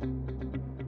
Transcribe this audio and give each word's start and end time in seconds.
thank 0.00 0.54
you 0.54 0.79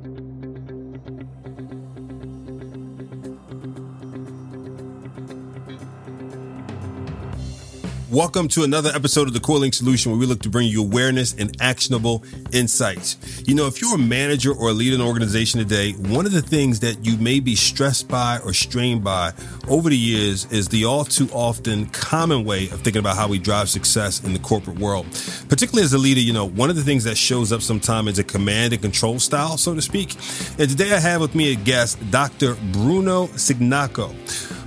Welcome 8.12 8.48
to 8.48 8.62
another 8.62 8.90
episode 8.94 9.26
of 9.26 9.32
the 9.32 9.40
CoreLink 9.40 9.72
Solution 9.72 10.12
where 10.12 10.18
we 10.18 10.26
look 10.26 10.42
to 10.42 10.50
bring 10.50 10.68
you 10.68 10.82
awareness 10.82 11.32
and 11.32 11.56
actionable 11.62 12.22
insights. 12.52 13.16
You 13.46 13.54
know, 13.54 13.66
if 13.68 13.80
you're 13.80 13.94
a 13.94 13.98
manager 13.98 14.52
or 14.52 14.68
a 14.68 14.72
leader 14.74 14.96
in 14.96 15.00
an 15.00 15.06
organization 15.06 15.60
today, 15.60 15.92
one 15.92 16.26
of 16.26 16.32
the 16.32 16.42
things 16.42 16.80
that 16.80 17.06
you 17.06 17.16
may 17.16 17.40
be 17.40 17.56
stressed 17.56 18.08
by 18.08 18.38
or 18.44 18.52
strained 18.52 19.02
by 19.02 19.32
over 19.66 19.88
the 19.88 19.96
years 19.96 20.44
is 20.52 20.68
the 20.68 20.84
all 20.84 21.06
too 21.06 21.26
often 21.32 21.86
common 21.86 22.44
way 22.44 22.64
of 22.64 22.82
thinking 22.82 23.00
about 23.00 23.16
how 23.16 23.28
we 23.28 23.38
drive 23.38 23.70
success 23.70 24.22
in 24.22 24.34
the 24.34 24.40
corporate 24.40 24.78
world. 24.78 25.06
Particularly 25.48 25.82
as 25.82 25.94
a 25.94 25.98
leader, 25.98 26.20
you 26.20 26.34
know, 26.34 26.44
one 26.44 26.68
of 26.68 26.76
the 26.76 26.84
things 26.84 27.04
that 27.04 27.16
shows 27.16 27.50
up 27.50 27.62
sometimes 27.62 28.10
is 28.10 28.18
a 28.18 28.24
command 28.24 28.74
and 28.74 28.82
control 28.82 29.20
style, 29.20 29.56
so 29.56 29.74
to 29.74 29.80
speak. 29.80 30.16
And 30.58 30.68
today 30.68 30.92
I 30.92 31.00
have 31.00 31.22
with 31.22 31.34
me 31.34 31.52
a 31.52 31.56
guest, 31.56 31.98
Dr. 32.10 32.56
Bruno 32.72 33.28
Cignacco 33.28 34.14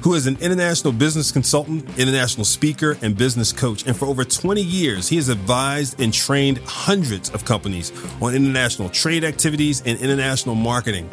who 0.05 0.13
is 0.13 0.27
an 0.27 0.37
international 0.39 0.93
business 0.93 1.31
consultant, 1.31 1.83
international 1.97 2.45
speaker, 2.45 2.95
and 3.01 3.17
business 3.17 3.51
coach. 3.51 3.87
And 3.87 3.97
for 3.97 4.05
over 4.05 4.23
20 4.23 4.61
years, 4.61 5.09
he 5.09 5.15
has 5.15 5.29
advised 5.29 5.99
and 5.99 6.13
trained 6.13 6.59
hundreds 6.59 7.31
of 7.31 7.43
companies 7.43 7.91
on 8.21 8.35
international 8.35 8.89
trade 8.89 9.23
activities 9.23 9.81
and 9.83 9.99
international 9.99 10.53
marketing. 10.53 11.09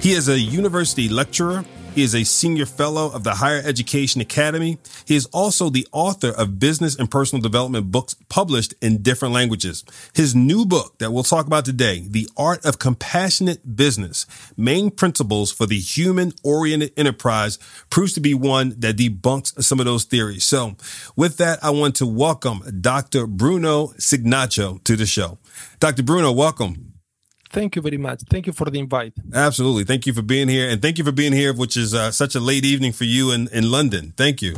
He 0.00 0.12
is 0.12 0.28
a 0.28 0.38
university 0.38 1.08
lecturer 1.08 1.64
he 1.98 2.04
is 2.04 2.14
a 2.14 2.22
senior 2.22 2.64
fellow 2.64 3.10
of 3.10 3.24
the 3.24 3.34
Higher 3.34 3.60
Education 3.64 4.20
Academy. 4.20 4.78
He 5.04 5.16
is 5.16 5.26
also 5.32 5.68
the 5.68 5.84
author 5.90 6.28
of 6.28 6.60
business 6.60 6.94
and 6.94 7.10
personal 7.10 7.42
development 7.42 7.90
books 7.90 8.14
published 8.28 8.72
in 8.80 9.02
different 9.02 9.34
languages. 9.34 9.82
His 10.14 10.32
new 10.32 10.64
book 10.64 10.96
that 10.98 11.10
we'll 11.10 11.24
talk 11.24 11.48
about 11.48 11.64
today, 11.64 12.04
The 12.08 12.28
Art 12.36 12.64
of 12.64 12.78
Compassionate 12.78 13.74
Business, 13.74 14.26
Main 14.56 14.92
Principles 14.92 15.50
for 15.50 15.66
the 15.66 15.80
Human 15.80 16.34
Oriented 16.44 16.92
Enterprise, 16.96 17.58
proves 17.90 18.12
to 18.12 18.20
be 18.20 18.32
one 18.32 18.76
that 18.78 18.96
debunks 18.96 19.60
some 19.64 19.80
of 19.80 19.86
those 19.86 20.04
theories. 20.04 20.44
So 20.44 20.76
with 21.16 21.36
that, 21.38 21.58
I 21.64 21.70
want 21.70 21.96
to 21.96 22.06
welcome 22.06 22.62
Dr. 22.80 23.26
Bruno 23.26 23.88
Cignacco 23.98 24.84
to 24.84 24.94
the 24.94 25.04
show. 25.04 25.38
Dr. 25.80 26.04
Bruno, 26.04 26.30
welcome. 26.30 26.97
Thank 27.50 27.76
you 27.76 27.82
very 27.82 27.98
much. 27.98 28.22
Thank 28.30 28.46
you 28.46 28.52
for 28.52 28.70
the 28.70 28.78
invite. 28.78 29.14
Absolutely. 29.32 29.84
Thank 29.84 30.06
you 30.06 30.12
for 30.12 30.22
being 30.22 30.48
here. 30.48 30.68
And 30.68 30.80
thank 30.80 30.98
you 30.98 31.04
for 31.04 31.12
being 31.12 31.32
here, 31.32 31.52
which 31.52 31.76
is 31.76 31.94
uh, 31.94 32.10
such 32.10 32.34
a 32.34 32.40
late 32.40 32.64
evening 32.64 32.92
for 32.92 33.04
you 33.04 33.30
in, 33.30 33.48
in 33.48 33.70
London. 33.70 34.12
Thank 34.16 34.42
you. 34.42 34.56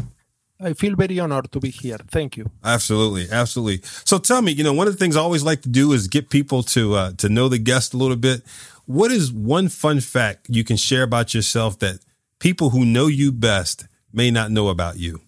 I 0.63 0.75
feel 0.75 0.95
very 0.95 1.19
honored 1.19 1.51
to 1.53 1.61
be 1.61 1.71
here. 1.71 1.99
Thank 2.11 2.37
you. 2.37 2.51
Absolutely, 2.63 3.29
absolutely. 3.31 3.81
So 4.05 4.19
tell 4.19 4.43
me, 4.43 4.53
you 4.53 4.63
know, 4.63 4.75
one 4.75 4.87
of 4.87 4.93
the 4.93 4.99
things 4.99 5.17
I 5.17 5.21
always 5.21 5.43
like 5.43 5.63
to 5.63 5.71
do 5.71 5.93
is 5.93 6.07
get 6.07 6.29
people 6.29 6.63
to 6.65 6.95
uh, 6.95 7.13
to 7.13 7.29
know 7.31 7.49
the 7.49 7.59
guest 7.59 7.95
a 7.95 7.97
little 7.97 8.17
bit. 8.17 8.43
What 8.85 9.11
is 9.11 9.33
one 9.33 9.69
fun 9.69 10.01
fact 10.01 10.47
you 10.51 10.65
can 10.65 10.77
share 10.77 11.03
about 11.03 11.33
yourself 11.33 11.79
that 11.79 12.01
people 12.39 12.71
who 12.71 12.85
know 12.85 13.07
you 13.07 13.33
best 13.33 13.87
may 14.13 14.31
not 14.31 14.51
know 14.51 14.69
about 14.69 14.99
you? 14.99 15.21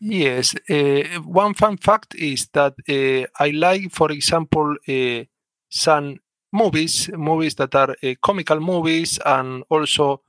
Yes, 0.00 0.54
uh, 0.70 1.20
one 1.24 1.54
fun 1.54 1.76
fact 1.76 2.14
is 2.14 2.48
that 2.52 2.74
uh, 2.88 3.26
I 3.44 3.50
like, 3.50 3.90
for 3.90 4.12
example, 4.12 4.76
uh, 4.88 5.24
some 5.68 6.20
movies, 6.52 7.10
movies 7.12 7.54
that 7.56 7.74
are 7.74 7.96
uh, 8.02 8.14
comical 8.22 8.60
movies, 8.60 9.18
and 9.24 9.64
also 9.68 10.22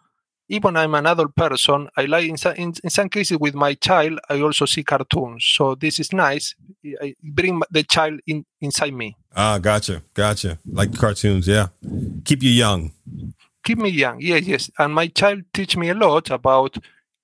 even 0.49 0.75
I'm 0.75 0.95
an 0.95 1.05
adult 1.05 1.35
person, 1.35 1.87
I 1.95 2.05
like 2.05 2.27
in 2.27 2.37
some, 2.37 2.55
in, 2.55 2.73
in, 2.83 2.89
some 2.89 3.07
cases 3.07 3.37
with 3.37 3.53
my 3.53 3.75
child, 3.75 4.19
I 4.29 4.41
also 4.41 4.65
see 4.65 4.83
cartoons. 4.83 5.45
So 5.45 5.75
this 5.75 5.99
is 5.99 6.11
nice. 6.11 6.55
I 7.01 7.13
bring 7.21 7.61
the 7.69 7.83
child 7.83 8.19
in 8.25 8.45
inside 8.59 8.93
me. 8.93 9.15
Ah, 9.35 9.59
gotcha, 9.59 10.01
gotcha. 10.13 10.57
Like 10.65 10.97
cartoons, 10.97 11.47
yeah. 11.47 11.67
Keep 12.25 12.43
you 12.43 12.49
young. 12.49 12.91
Keep 13.63 13.77
me 13.77 13.89
young, 13.89 14.19
yes, 14.21 14.47
yes. 14.47 14.71
And 14.79 14.93
my 14.93 15.07
child 15.07 15.43
teach 15.53 15.77
me 15.77 15.89
a 15.89 15.93
lot 15.93 16.31
about 16.31 16.77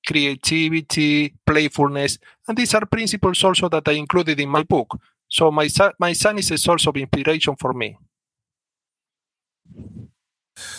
creativity, 0.06 1.34
playfulness, 1.45 2.20
and 2.48 2.55
these 2.55 2.76
are 2.76 2.86
principles 2.86 3.44
also 3.44 3.67
that 3.70 3.88
I 3.88 3.94
included 3.94 4.39
in 4.39 4.50
my 4.50 4.61
book. 4.61 5.00
So 5.28 5.50
my 5.50 5.66
son, 5.67 5.94
my 6.00 6.14
son 6.14 6.38
is 6.38 6.52
a 6.52 6.60
source 6.60 6.86
of 6.86 6.95
inspiration 6.95 7.55
for 7.55 7.73
me. 7.73 7.98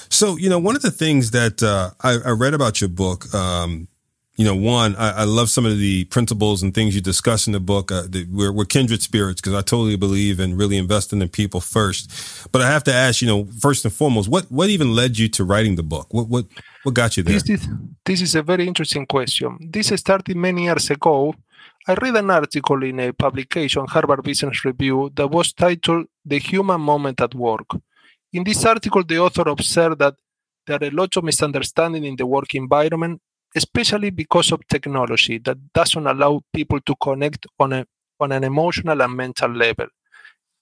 So, 0.08 0.36
you 0.36 0.48
know, 0.48 0.58
one 0.58 0.76
of 0.76 0.82
the 0.82 0.90
things 0.90 1.32
that 1.32 1.62
uh, 1.62 1.90
I, 2.00 2.18
I, 2.24 2.30
read 2.30 2.54
about 2.54 2.80
your 2.80 2.88
book, 2.88 3.32
um, 3.34 3.88
you 4.36 4.44
know, 4.44 4.54
one, 4.54 4.96
I, 4.96 5.10
I, 5.10 5.24
love 5.24 5.50
some 5.50 5.66
of 5.66 5.78
the 5.78 6.04
principles 6.04 6.62
and 6.62 6.74
things 6.74 6.94
you 6.94 7.00
discuss 7.00 7.46
in 7.46 7.52
the 7.52 7.60
book. 7.60 7.92
Uh, 7.92 8.04
we're, 8.30 8.52
we're, 8.52 8.64
kindred 8.64 9.02
spirits 9.02 9.40
because 9.40 9.54
I 9.54 9.60
totally 9.60 9.96
believe 9.96 10.40
in 10.40 10.56
really 10.56 10.76
investing 10.76 11.20
in 11.20 11.28
people 11.28 11.60
first. 11.60 12.10
But 12.52 12.62
I 12.62 12.70
have 12.70 12.84
to 12.84 12.94
ask, 12.94 13.20
you 13.20 13.28
know, 13.28 13.46
first 13.60 13.84
and 13.84 13.92
foremost, 13.92 14.28
what 14.28 14.44
what 14.50 14.70
even 14.70 14.94
led 14.94 15.18
you 15.18 15.28
to 15.30 15.44
writing 15.44 15.76
the 15.76 15.82
book? 15.82 16.12
What 16.12 16.28
what 16.28 16.46
what 16.82 16.94
got 16.94 17.16
you 17.16 17.22
there? 17.22 17.34
This 17.34 17.50
is, 17.50 17.68
this 18.04 18.20
is 18.20 18.34
a 18.34 18.42
very 18.42 18.66
interesting 18.66 19.06
question. 19.06 19.58
This 19.70 19.88
started 19.88 20.36
many 20.36 20.64
years 20.64 20.90
ago. 20.90 21.34
I 21.88 21.94
read 21.94 22.16
an 22.16 22.30
article 22.30 22.82
in 22.82 23.00
a 23.00 23.12
publication, 23.12 23.86
Harvard 23.86 24.22
Business 24.22 24.64
Review, 24.64 25.12
that 25.14 25.28
was 25.28 25.52
titled 25.52 26.06
"The 26.24 26.38
Human 26.38 26.80
Moment 26.80 27.20
at 27.20 27.34
Work." 27.34 27.68
In 28.36 28.44
this 28.44 28.66
article, 28.66 29.02
the 29.02 29.18
author 29.18 29.48
observed 29.48 29.98
that 30.00 30.14
there 30.66 30.78
are 30.78 30.88
a 30.88 30.90
lot 30.90 31.16
of 31.16 31.24
misunderstanding 31.24 32.04
in 32.04 32.16
the 32.16 32.26
work 32.26 32.54
environment, 32.54 33.22
especially 33.54 34.10
because 34.10 34.52
of 34.52 34.60
technology 34.68 35.38
that 35.38 35.56
doesn't 35.72 36.06
allow 36.06 36.42
people 36.52 36.78
to 36.82 36.94
connect 36.96 37.46
on, 37.58 37.72
a, 37.72 37.86
on 38.20 38.32
an 38.32 38.44
emotional 38.44 39.00
and 39.00 39.16
mental 39.16 39.50
level. 39.50 39.86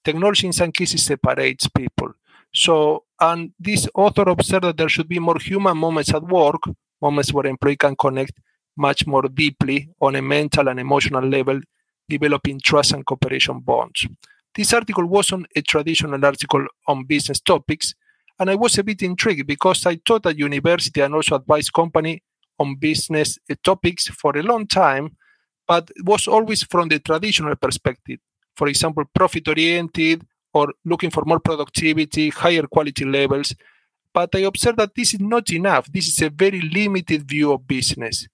Technology 0.05 0.47
in 0.47 0.53
some 0.53 0.71
cases 0.71 1.05
separates 1.05 1.67
people. 1.67 2.13
So, 2.53 3.07
and 3.21 3.51
this 3.59 3.89
author 3.93 4.23
observed 4.29 4.67
that 4.67 4.77
there 4.77 4.89
should 4.89 5.09
be 5.09 5.19
more 5.19 5.41
human 5.41 5.77
moments 5.77 6.15
at 6.15 6.23
work, 6.23 6.63
moments 7.03 7.33
where 7.33 7.47
employee 7.47 7.75
can 7.77 7.97
connect 7.97 8.35
much 8.77 9.05
more 9.05 9.23
deeply 9.23 9.89
on 10.01 10.15
a 10.15 10.23
mental 10.23 10.69
and 10.69 10.79
emotional 10.79 11.27
level, 11.27 11.61
developing 12.09 12.61
trust 12.61 12.93
and 12.93 13.05
cooperation 13.05 13.59
bonds. 13.59 14.07
This 14.55 14.73
article 14.73 15.07
wasn't 15.07 15.47
a 15.57 15.63
traditional 15.63 16.25
article 16.25 16.67
on 16.87 17.05
business 17.05 17.41
topics, 17.41 17.95
and 18.39 18.51
I 18.51 18.55
was 18.55 18.79
a 18.79 18.85
bit 18.85 19.03
intrigued 19.03 19.47
because 19.47 19.87
I 19.87 19.97
taught 19.97 20.27
at 20.27 20.39
university 20.39 21.01
and 21.01 21.15
also 21.15 21.37
advised 21.37 21.73
company 21.73 22.23
on 22.59 22.77
business 22.77 23.39
topics 23.63 24.09
for 24.09 24.37
a 24.37 24.43
long 24.43 24.67
time, 24.67 25.17
but 25.67 25.91
was 26.05 26.29
always 26.29 26.63
from 26.63 26.89
the 26.89 27.01
traditional 27.01 27.57
perspective. 27.57 28.21
For 28.57 28.69
example, 28.69 29.05
profit 29.13 29.49
oriented 29.49 30.25
or 30.53 30.73
looking 30.85 31.11
for 31.11 31.25
more 31.25 31.41
productivity, 31.41 32.31
higher 32.31 32.63
quality 32.63 33.05
levels. 33.05 33.55
But 34.13 34.35
I 34.37 34.41
observed 34.41 34.79
that 34.79 34.95
this 34.95 35.15
is 35.15 35.21
not 35.21 35.51
enough. 35.51 35.91
This 35.91 36.07
is 36.07 36.23
a 36.23 36.31
very 36.31 36.61
limited 36.61 37.29
view 37.29 37.53
of 37.53 37.67
business. 37.67 38.29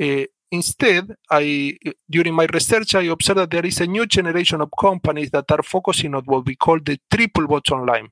Uh, 0.00 0.24
Instead, 0.50 1.14
I 1.30 1.76
during 2.08 2.34
my 2.34 2.46
research, 2.52 2.94
I 2.94 3.02
observed 3.04 3.40
that 3.40 3.50
there 3.50 3.66
is 3.66 3.80
a 3.80 3.86
new 3.86 4.06
generation 4.06 4.60
of 4.60 4.70
companies 4.78 5.30
that 5.30 5.50
are 5.50 5.62
focusing 5.62 6.14
on 6.14 6.22
what 6.24 6.46
we 6.46 6.54
call 6.54 6.78
the 6.78 6.98
triple 7.10 7.46
bottom 7.46 7.86
line, 7.86 8.08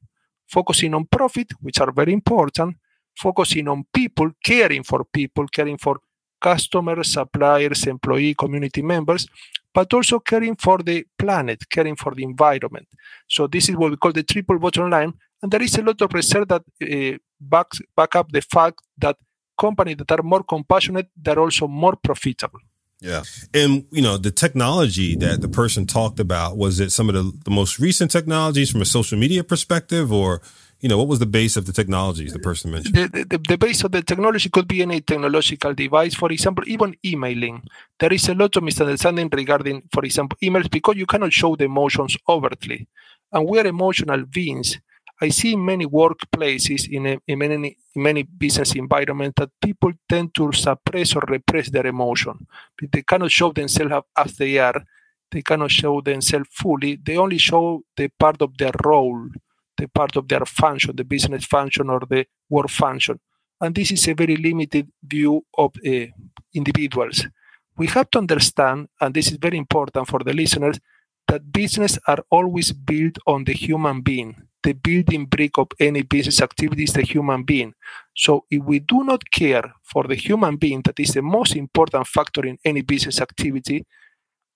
focusing 0.47 0.95
on 0.95 1.07
profit, 1.07 1.53
which 1.61 1.81
are 1.81 1.93
very 1.93 2.13
important, 2.13 2.77
focusing 3.17 3.69
on 3.69 3.85
people, 3.93 4.31
caring 4.43 4.83
for 4.83 5.05
people, 5.05 5.47
caring 5.49 5.79
for 5.79 5.99
customers, 6.41 7.13
suppliers, 7.13 7.87
employee, 7.87 8.35
community 8.35 8.83
members, 8.83 9.29
but 9.73 9.93
also 9.95 10.19
caring 10.19 10.57
for 10.57 10.79
the 10.79 11.05
planet, 11.17 11.63
caring 11.71 11.97
for 11.97 12.15
the 12.15 12.25
environment. 12.25 12.89
So 13.29 13.47
this 13.47 13.69
is 13.69 13.77
what 13.77 13.91
we 13.91 13.97
call 13.97 14.13
the 14.13 14.25
triple 14.25 14.59
bottom 14.59 14.91
line. 14.91 15.15
And 15.41 15.51
there 15.53 15.63
is 15.63 15.77
a 15.77 15.83
lot 15.83 16.01
of 16.03 16.13
research 16.13 16.49
that 16.49 16.63
uh, 16.83 17.19
backs 17.41 17.81
back 17.97 18.17
up 18.17 18.33
the 18.33 18.43
fact 18.43 18.81
that 18.99 19.17
companies 19.59 19.97
that 19.99 20.11
are 20.11 20.23
more 20.23 20.43
compassionate, 20.43 21.09
they're 21.17 21.39
also 21.39 21.67
more 21.69 21.97
profitable. 21.97 22.61
Yeah. 23.03 23.25
And, 23.53 23.85
you 23.91 24.01
know, 24.01 24.17
the 24.17 24.31
technology 24.31 25.17
that 25.17 25.41
the 25.41 25.49
person 25.49 25.87
talked 25.87 26.21
about, 26.21 26.57
was 26.57 26.79
it 26.79 26.93
some 26.93 27.09
of 27.09 27.15
the, 27.17 27.33
the 27.45 27.51
most 27.51 27.81
recent 27.81 28.13
technologies 28.13 28.71
from 28.71 28.81
a 28.81 28.85
social 28.85 29.19
media 29.19 29.43
perspective 29.43 30.13
or, 30.13 30.41
you 30.79 30.89
know, 30.89 30.97
what 30.99 31.09
was 31.09 31.19
the 31.19 31.27
base 31.27 31.57
of 31.57 31.67
the 31.67 31.73
technologies 31.73 32.33
the 32.33 32.39
person 32.39 32.71
mentioned? 32.71 32.95
The, 32.95 33.27
the, 33.29 33.39
the, 33.39 33.59
base 33.59 33.83
of 33.83 33.91
the 33.91 34.03
technology 34.03 34.49
could 34.51 34.69
be 34.69 34.83
any 34.83 35.01
technological 35.01 35.75
device. 35.75 36.15
For 36.15 36.31
example, 36.31 36.63
even 36.69 36.95
emailing. 37.05 37.63
There 37.99 38.13
is 38.13 38.29
a 38.29 38.35
lot 38.35 38.57
of 38.57 38.63
misunderstanding 38.63 39.29
regarding, 39.33 39.83
for 39.93 40.05
example, 40.05 40.39
emails 40.41 40.71
because 40.71 40.97
you 40.97 41.07
cannot 41.07 41.33
show 41.33 41.57
the 41.57 41.65
emotions 41.65 42.17
overtly. 42.29 42.87
And 43.33 43.49
we 43.49 43.59
are 43.59 43.67
emotional 43.67 44.25
beings. 44.27 44.79
I 45.23 45.29
see 45.29 45.55
many 45.55 45.87
workplaces, 45.87 46.89
in, 46.91 47.07
a, 47.07 47.19
in, 47.29 47.39
many, 47.39 47.77
in 47.95 48.03
many 48.03 48.25
business 48.25 48.75
environments, 48.75 49.35
that 49.39 49.51
people 49.63 49.93
tend 50.09 50.35
to 50.35 50.51
suppress 50.51 51.15
or 51.15 51.23
repress 51.29 51.71
their 51.71 51.87
emotion. 51.87 52.45
They 52.91 53.03
cannot 53.03 53.31
show 53.31 53.53
themselves 53.53 54.05
as 54.17 54.37
they 54.37 54.59
are. 54.59 54.83
They 55.31 55.43
cannot 55.43 55.71
show 55.71 56.01
themselves 56.01 56.49
fully. 56.51 56.97
They 56.97 57.17
only 57.17 57.39
show 57.39 57.85
the 57.97 58.09
part 58.09 58.43
of 58.43 58.59
their 58.59 58.73
role, 58.85 59.29
the 59.77 59.87
part 59.87 60.17
of 60.17 60.27
their 60.27 60.45
function, 60.45 60.97
the 60.97 61.05
business 61.05 61.45
function 61.45 61.89
or 61.89 62.01
the 62.01 62.27
work 62.51 62.69
function. 62.69 63.21
And 63.61 63.77
this 63.77 63.93
is 63.93 64.09
a 64.09 64.15
very 64.15 64.35
limited 64.35 64.89
view 65.05 65.47
of 65.57 65.73
uh, 65.87 66.07
individuals. 66.53 67.29
We 67.77 67.87
have 67.87 68.11
to 68.11 68.19
understand, 68.19 68.89
and 69.01 69.15
this 69.15 69.31
is 69.31 69.37
very 69.37 69.57
important 69.57 70.09
for 70.09 70.19
the 70.19 70.33
listeners, 70.33 70.81
that 71.29 71.53
business 71.53 71.97
are 72.09 72.25
always 72.29 72.73
built 72.73 73.19
on 73.25 73.45
the 73.45 73.53
human 73.53 74.01
being 74.01 74.49
the 74.63 74.73
building 74.73 75.27
brick 75.27 75.59
of 75.59 75.69
any 75.79 76.03
business 76.03 76.41
activity 76.41 76.85
is 76.85 76.93
the 76.93 77.03
human 77.03 77.43
being. 77.43 77.75
So 78.15 78.45
if 78.51 78.63
we 78.65 78.79
do 78.81 79.05
not 79.05 79.31
care 79.31 79.75
for 79.83 80.05
the 80.05 80.15
human 80.15 80.57
being, 80.57 80.83
that 80.83 80.99
is 81.01 81.15
the 81.15 81.23
most 81.23 81.57
important 81.57 82.07
factor 82.07 82.45
in 82.47 82.59
any 82.65 82.83
business 82.83 83.21
activity, 83.21 83.85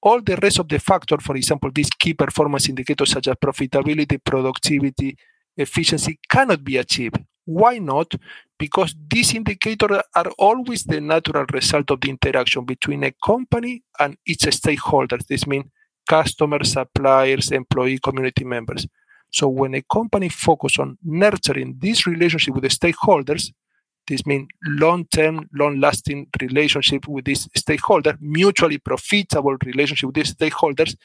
all 0.02 0.20
the 0.20 0.36
rest 0.36 0.58
of 0.58 0.68
the 0.68 0.78
factor, 0.78 1.18
for 1.18 1.36
example, 1.36 1.70
these 1.74 1.90
key 1.90 2.14
performance 2.14 2.68
indicators 2.68 3.10
such 3.10 3.28
as 3.28 3.34
profitability, 3.34 4.22
productivity, 4.22 5.16
efficiency 5.56 6.18
cannot 6.28 6.62
be 6.62 6.76
achieved. 6.76 7.18
Why 7.44 7.78
not? 7.78 8.12
Because 8.58 8.94
these 9.08 9.34
indicators 9.34 10.02
are 10.14 10.30
always 10.38 10.84
the 10.84 11.00
natural 11.00 11.46
result 11.52 11.90
of 11.90 12.00
the 12.00 12.10
interaction 12.10 12.64
between 12.64 13.04
a 13.04 13.12
company 13.24 13.82
and 13.98 14.16
its 14.26 14.44
stakeholders. 14.46 15.26
This 15.26 15.46
means 15.46 15.66
customers, 16.08 16.72
suppliers, 16.72 17.50
employee, 17.50 17.98
community 17.98 18.44
members. 18.44 18.86
So 19.30 19.48
when 19.48 19.74
a 19.74 19.82
company 19.82 20.28
focuses 20.28 20.78
on 20.78 20.98
nurturing 21.04 21.76
this 21.78 22.06
relationship 22.06 22.54
with 22.54 22.62
the 22.62 22.68
stakeholders, 22.68 23.52
this 24.06 24.24
means 24.24 24.48
long-term, 24.64 25.48
long-lasting 25.52 26.28
relationship 26.40 27.08
with 27.08 27.24
this 27.24 27.48
stakeholder, 27.56 28.16
mutually 28.20 28.78
profitable 28.78 29.56
relationship 29.64 30.06
with 30.06 30.14
these 30.14 30.34
stakeholders. 30.34 30.96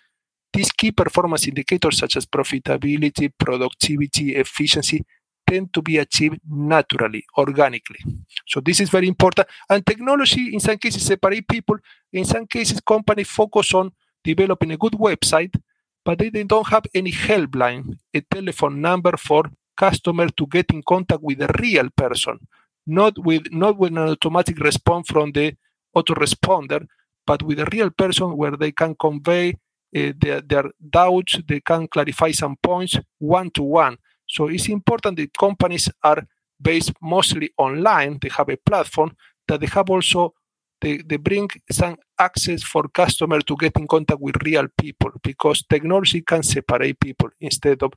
These 0.53 0.71
key 0.71 0.91
performance 0.91 1.47
indicators 1.47 1.97
such 1.97 2.15
as 2.17 2.25
profitability, 2.25 3.31
productivity, 3.37 4.35
efficiency 4.35 5.03
tend 5.47 5.73
to 5.73 5.81
be 5.81 5.97
achieved 5.97 6.39
naturally, 6.49 7.25
organically. 7.37 7.99
So 8.47 8.59
this 8.59 8.79
is 8.79 8.89
very 8.89 9.07
important. 9.07 9.47
And 9.69 9.85
technology, 9.85 10.53
in 10.53 10.59
some 10.59 10.77
cases, 10.77 11.05
separate 11.05 11.47
people. 11.47 11.77
In 12.13 12.25
some 12.25 12.45
cases, 12.45 12.79
companies 12.81 13.29
focus 13.29 13.73
on 13.73 13.91
developing 14.23 14.71
a 14.71 14.77
good 14.77 14.93
website, 14.93 15.55
but 16.05 16.19
they, 16.19 16.29
they 16.29 16.43
don't 16.43 16.67
have 16.67 16.85
any 16.93 17.11
helpline, 17.11 17.97
a 18.13 18.21
telephone 18.21 18.81
number 18.81 19.17
for 19.17 19.43
customer 19.75 20.27
to 20.29 20.47
get 20.47 20.65
in 20.71 20.81
contact 20.83 21.21
with 21.21 21.41
a 21.41 21.53
real 21.59 21.89
person, 21.95 22.39
not 22.87 23.17
with 23.17 23.51
not 23.51 23.77
with 23.77 23.91
an 23.91 23.97
automatic 23.99 24.59
response 24.59 25.07
from 25.09 25.31
the 25.31 25.53
autoresponder, 25.95 26.85
but 27.25 27.43
with 27.43 27.59
a 27.59 27.67
real 27.71 27.89
person 27.89 28.35
where 28.37 28.57
they 28.57 28.71
can 28.71 28.95
convey 28.95 29.51
uh, 29.95 30.13
their, 30.17 30.41
their 30.41 30.65
doubts, 30.89 31.39
they 31.47 31.59
can 31.59 31.87
clarify 31.87 32.31
some 32.31 32.55
points 32.61 32.97
one 33.19 33.49
to 33.51 33.63
one. 33.63 33.97
So 34.27 34.47
it's 34.47 34.69
important 34.69 35.17
that 35.17 35.37
companies 35.37 35.89
are 36.03 36.23
based 36.61 36.93
mostly 37.01 37.51
online. 37.57 38.17
They 38.21 38.29
have 38.29 38.49
a 38.49 38.57
platform 38.57 39.15
that 39.47 39.59
they 39.59 39.67
have 39.67 39.89
also 39.89 40.33
they, 40.81 40.97
they 40.97 41.17
bring 41.17 41.49
some 41.71 41.97
access 42.19 42.63
for 42.63 42.87
customer 42.89 43.39
to 43.41 43.55
get 43.57 43.77
in 43.77 43.87
contact 43.87 44.21
with 44.21 44.35
real 44.43 44.67
people 44.79 45.11
because 45.23 45.63
technology 45.69 46.21
can 46.21 46.43
separate 46.43 46.99
people 46.99 47.29
instead 47.39 47.81
of 47.83 47.93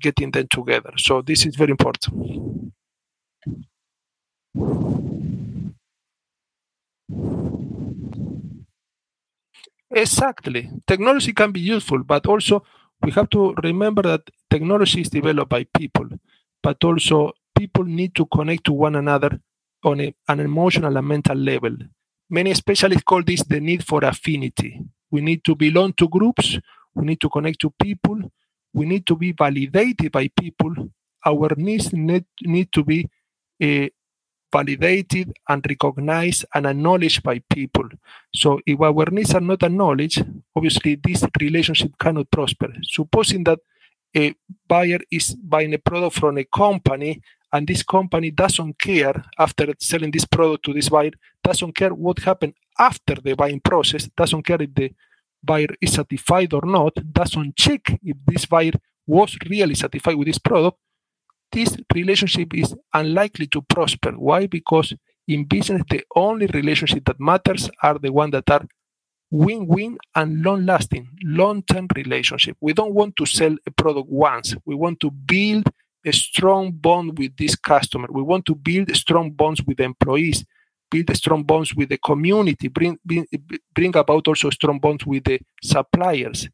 getting 0.00 0.30
them 0.30 0.46
together. 0.52 0.92
So 0.98 1.22
this 1.22 1.46
is 1.46 1.56
very 1.56 1.70
important. 1.70 2.72
Exactly. 9.90 10.70
Technology 10.86 11.32
can 11.32 11.52
be 11.52 11.60
useful, 11.60 12.02
but 12.04 12.26
also 12.26 12.62
we 13.02 13.10
have 13.12 13.30
to 13.30 13.54
remember 13.62 14.02
that 14.02 14.22
technology 14.50 15.00
is 15.00 15.08
developed 15.10 15.48
by 15.50 15.64
people, 15.76 16.06
but 16.62 16.82
also 16.84 17.32
people 17.56 17.84
need 17.84 18.14
to 18.14 18.26
connect 18.26 18.64
to 18.64 18.72
one 18.72 18.96
another 18.96 19.40
on 19.84 20.00
a, 20.00 20.14
an 20.28 20.40
emotional 20.40 20.96
and 20.96 21.06
mental 21.08 21.36
level. 21.36 21.76
Many 22.30 22.54
specialists 22.54 23.04
call 23.04 23.22
this 23.22 23.42
the 23.42 23.60
need 23.60 23.84
for 23.84 24.04
affinity. 24.04 24.84
We 25.10 25.20
need 25.22 25.44
to 25.44 25.54
belong 25.54 25.94
to 25.94 26.08
groups, 26.08 26.58
we 26.94 27.06
need 27.06 27.20
to 27.20 27.28
connect 27.28 27.60
to 27.60 27.70
people, 27.70 28.20
we 28.74 28.86
need 28.86 29.06
to 29.06 29.16
be 29.16 29.32
validated 29.32 30.12
by 30.12 30.28
people. 30.28 30.74
Our 31.24 31.54
needs 31.56 31.92
need, 31.92 32.26
need 32.42 32.70
to 32.72 32.84
be 32.84 33.08
uh, 33.62 33.88
validated 34.52 35.32
and 35.48 35.64
recognized 35.68 36.44
and 36.54 36.66
acknowledged 36.66 37.22
by 37.22 37.40
people. 37.50 37.88
So 38.34 38.60
if 38.66 38.80
our 38.80 39.06
needs 39.10 39.34
are 39.34 39.40
not 39.40 39.62
acknowledged, 39.62 40.24
obviously 40.54 40.96
this 41.02 41.24
relationship 41.40 41.92
cannot 41.98 42.30
prosper. 42.30 42.72
Supposing 42.82 43.44
that 43.44 43.58
a 44.18 44.34
buyer 44.66 45.00
is 45.10 45.34
buying 45.34 45.72
a 45.74 45.78
product 45.78 46.16
from 46.16 46.38
a 46.38 46.44
company 46.44 47.22
and 47.52 47.66
this 47.66 47.82
company 47.82 48.30
doesn't 48.30 48.78
care 48.78 49.24
after 49.38 49.72
selling 49.78 50.10
this 50.10 50.26
product 50.26 50.64
to 50.64 50.72
this 50.72 50.88
buyer, 50.88 51.12
doesn't 51.42 51.74
care 51.74 51.94
what 51.94 52.18
happened 52.18 52.54
after 52.78 53.14
the 53.14 53.34
buying 53.34 53.60
process, 53.60 54.08
doesn't 54.16 54.42
care 54.42 54.60
if 54.60 54.74
the 54.74 54.92
buyer 55.42 55.68
is 55.80 55.92
satisfied 55.92 56.52
or 56.52 56.62
not, 56.64 56.92
doesn't 57.12 57.56
check 57.56 57.98
if 58.02 58.16
this 58.26 58.44
buyer 58.44 58.72
was 59.06 59.36
really 59.48 59.74
satisfied 59.74 60.16
with 60.16 60.26
this 60.26 60.38
product, 60.38 60.76
this 61.50 61.76
relationship 61.94 62.52
is 62.54 62.74
unlikely 62.92 63.46
to 63.46 63.62
prosper. 63.62 64.12
Why? 64.12 64.46
Because 64.46 64.92
in 65.26 65.44
business, 65.44 65.82
the 65.88 66.04
only 66.14 66.46
relationship 66.46 67.04
that 67.06 67.20
matters 67.20 67.70
are 67.82 67.98
the 67.98 68.12
ones 68.12 68.32
that 68.32 68.50
are 68.50 68.66
win-win 69.30 69.98
and 70.14 70.42
long-lasting, 70.42 71.08
long-term 71.22 71.88
relationship. 71.94 72.56
We 72.60 72.72
don't 72.72 72.94
want 72.94 73.16
to 73.16 73.26
sell 73.26 73.54
a 73.66 73.70
product 73.70 74.08
once. 74.08 74.54
We 74.64 74.74
want 74.74 75.00
to 75.00 75.10
build 75.10 75.68
a 76.04 76.12
strong 76.12 76.72
bond 76.72 77.18
with 77.18 77.36
this 77.36 77.54
customer. 77.54 78.08
We 78.10 78.22
want 78.22 78.46
to 78.46 78.54
build 78.54 78.94
strong 78.96 79.32
bonds 79.32 79.62
with 79.64 79.80
employees, 79.80 80.44
build 80.90 81.14
strong 81.14 81.42
bonds 81.42 81.74
with 81.74 81.90
the 81.90 81.98
community, 81.98 82.68
bring, 82.68 82.98
bring, 83.04 83.26
bring 83.74 83.96
about 83.96 84.28
also 84.28 84.48
strong 84.50 84.78
bonds 84.78 85.04
with 85.04 85.24
the 85.24 85.40
suppliers. 85.62 86.48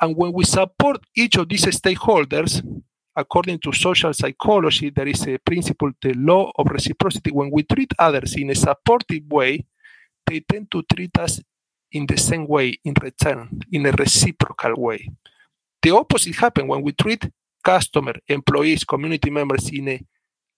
And 0.00 0.16
when 0.16 0.32
we 0.32 0.44
support 0.44 1.00
each 1.16 1.36
of 1.36 1.48
these 1.48 1.64
stakeholders, 1.64 2.62
according 3.16 3.58
to 3.60 3.72
social 3.72 4.12
psychology, 4.12 4.90
there 4.90 5.08
is 5.08 5.26
a 5.26 5.38
principle, 5.38 5.90
the 6.00 6.14
law 6.14 6.52
of 6.56 6.66
reciprocity. 6.70 7.30
When 7.30 7.50
we 7.50 7.62
treat 7.64 7.92
others 7.98 8.36
in 8.36 8.50
a 8.50 8.54
supportive 8.54 9.24
way, 9.30 9.66
they 10.26 10.40
tend 10.40 10.70
to 10.70 10.82
treat 10.82 11.18
us 11.18 11.40
in 11.92 12.06
the 12.06 12.16
same 12.16 12.46
way 12.46 12.78
in 12.84 12.94
return, 13.00 13.60
in 13.70 13.86
a 13.86 13.92
reciprocal 13.92 14.74
way. 14.76 15.10
The 15.82 15.90
opposite 15.90 16.36
happens 16.36 16.68
when 16.68 16.82
we 16.82 16.92
treat 16.92 17.28
customer, 17.62 18.14
employees, 18.28 18.84
community 18.84 19.30
members 19.30 19.68
in 19.68 19.88
a, 19.88 20.04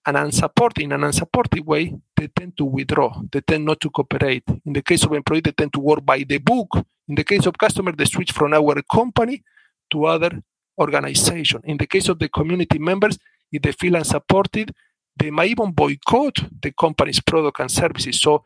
an 0.07 0.15
unsupported, 0.15 0.83
in 0.83 0.91
an 0.91 1.01
unsupportive 1.01 1.65
way, 1.65 1.95
they 2.15 2.27
tend 2.27 2.55
to 2.57 2.65
withdraw. 2.65 3.21
They 3.31 3.41
tend 3.41 3.65
not 3.65 3.79
to 3.81 3.89
cooperate. 3.89 4.43
In 4.65 4.73
the 4.73 4.81
case 4.81 5.03
of 5.03 5.13
employees, 5.13 5.43
they 5.43 5.51
tend 5.51 5.73
to 5.73 5.79
work 5.79 6.05
by 6.05 6.23
the 6.23 6.37
book. 6.37 6.69
In 7.07 7.15
the 7.15 7.23
case 7.23 7.45
of 7.45 7.57
customer, 7.57 7.91
they 7.91 8.05
switch 8.05 8.31
from 8.31 8.53
our 8.53 8.81
company 8.83 9.43
to 9.91 10.05
other 10.05 10.41
organization. 10.79 11.61
In 11.65 11.77
the 11.77 11.87
case 11.87 12.09
of 12.09 12.19
the 12.19 12.29
community 12.29 12.79
members, 12.79 13.17
if 13.51 13.61
they 13.61 13.71
feel 13.71 13.95
unsupported, 13.95 14.73
they 15.17 15.31
might 15.31 15.51
even 15.51 15.71
boycott 15.71 16.37
the 16.61 16.71
company's 16.71 17.21
product 17.21 17.59
and 17.59 17.71
services. 17.71 18.19
So 18.19 18.43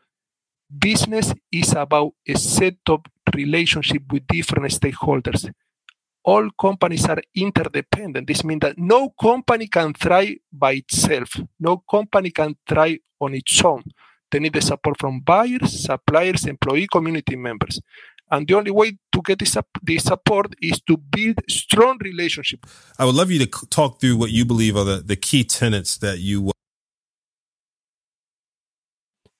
business 0.78 1.34
is 1.50 1.72
about 1.72 2.12
a 2.26 2.36
set 2.38 2.76
of 2.88 3.00
relationship 3.34 4.02
with 4.10 4.26
different 4.26 4.72
stakeholders. 4.72 5.50
All 6.22 6.50
companies 6.50 7.06
are 7.06 7.22
interdependent. 7.34 8.26
This 8.26 8.44
means 8.44 8.60
that 8.60 8.78
no 8.78 9.10
company 9.10 9.66
can 9.66 9.94
thrive 9.94 10.36
by 10.52 10.72
itself. 10.72 11.40
No 11.58 11.78
company 11.78 12.30
can 12.30 12.56
thrive 12.68 12.98
on 13.20 13.34
its 13.34 13.64
own. 13.64 13.84
They 14.30 14.38
need 14.38 14.52
the 14.52 14.60
support 14.60 14.98
from 14.98 15.20
buyers, 15.20 15.84
suppliers, 15.86 16.44
employee, 16.46 16.86
community 16.86 17.36
members. 17.36 17.80
And 18.30 18.46
the 18.46 18.54
only 18.54 18.70
way 18.70 18.96
to 19.12 19.22
get 19.22 19.40
this, 19.40 19.56
this 19.82 20.04
support 20.04 20.54
is 20.62 20.80
to 20.82 20.96
build 20.96 21.40
strong 21.48 21.98
relationship. 22.00 22.64
I 22.98 23.04
would 23.04 23.16
love 23.16 23.30
you 23.30 23.44
to 23.44 23.66
talk 23.66 24.00
through 24.00 24.16
what 24.16 24.30
you 24.30 24.44
believe 24.44 24.76
are 24.76 24.84
the, 24.84 24.96
the 24.98 25.16
key 25.16 25.42
tenets 25.42 25.96
that 25.98 26.20
you. 26.20 26.52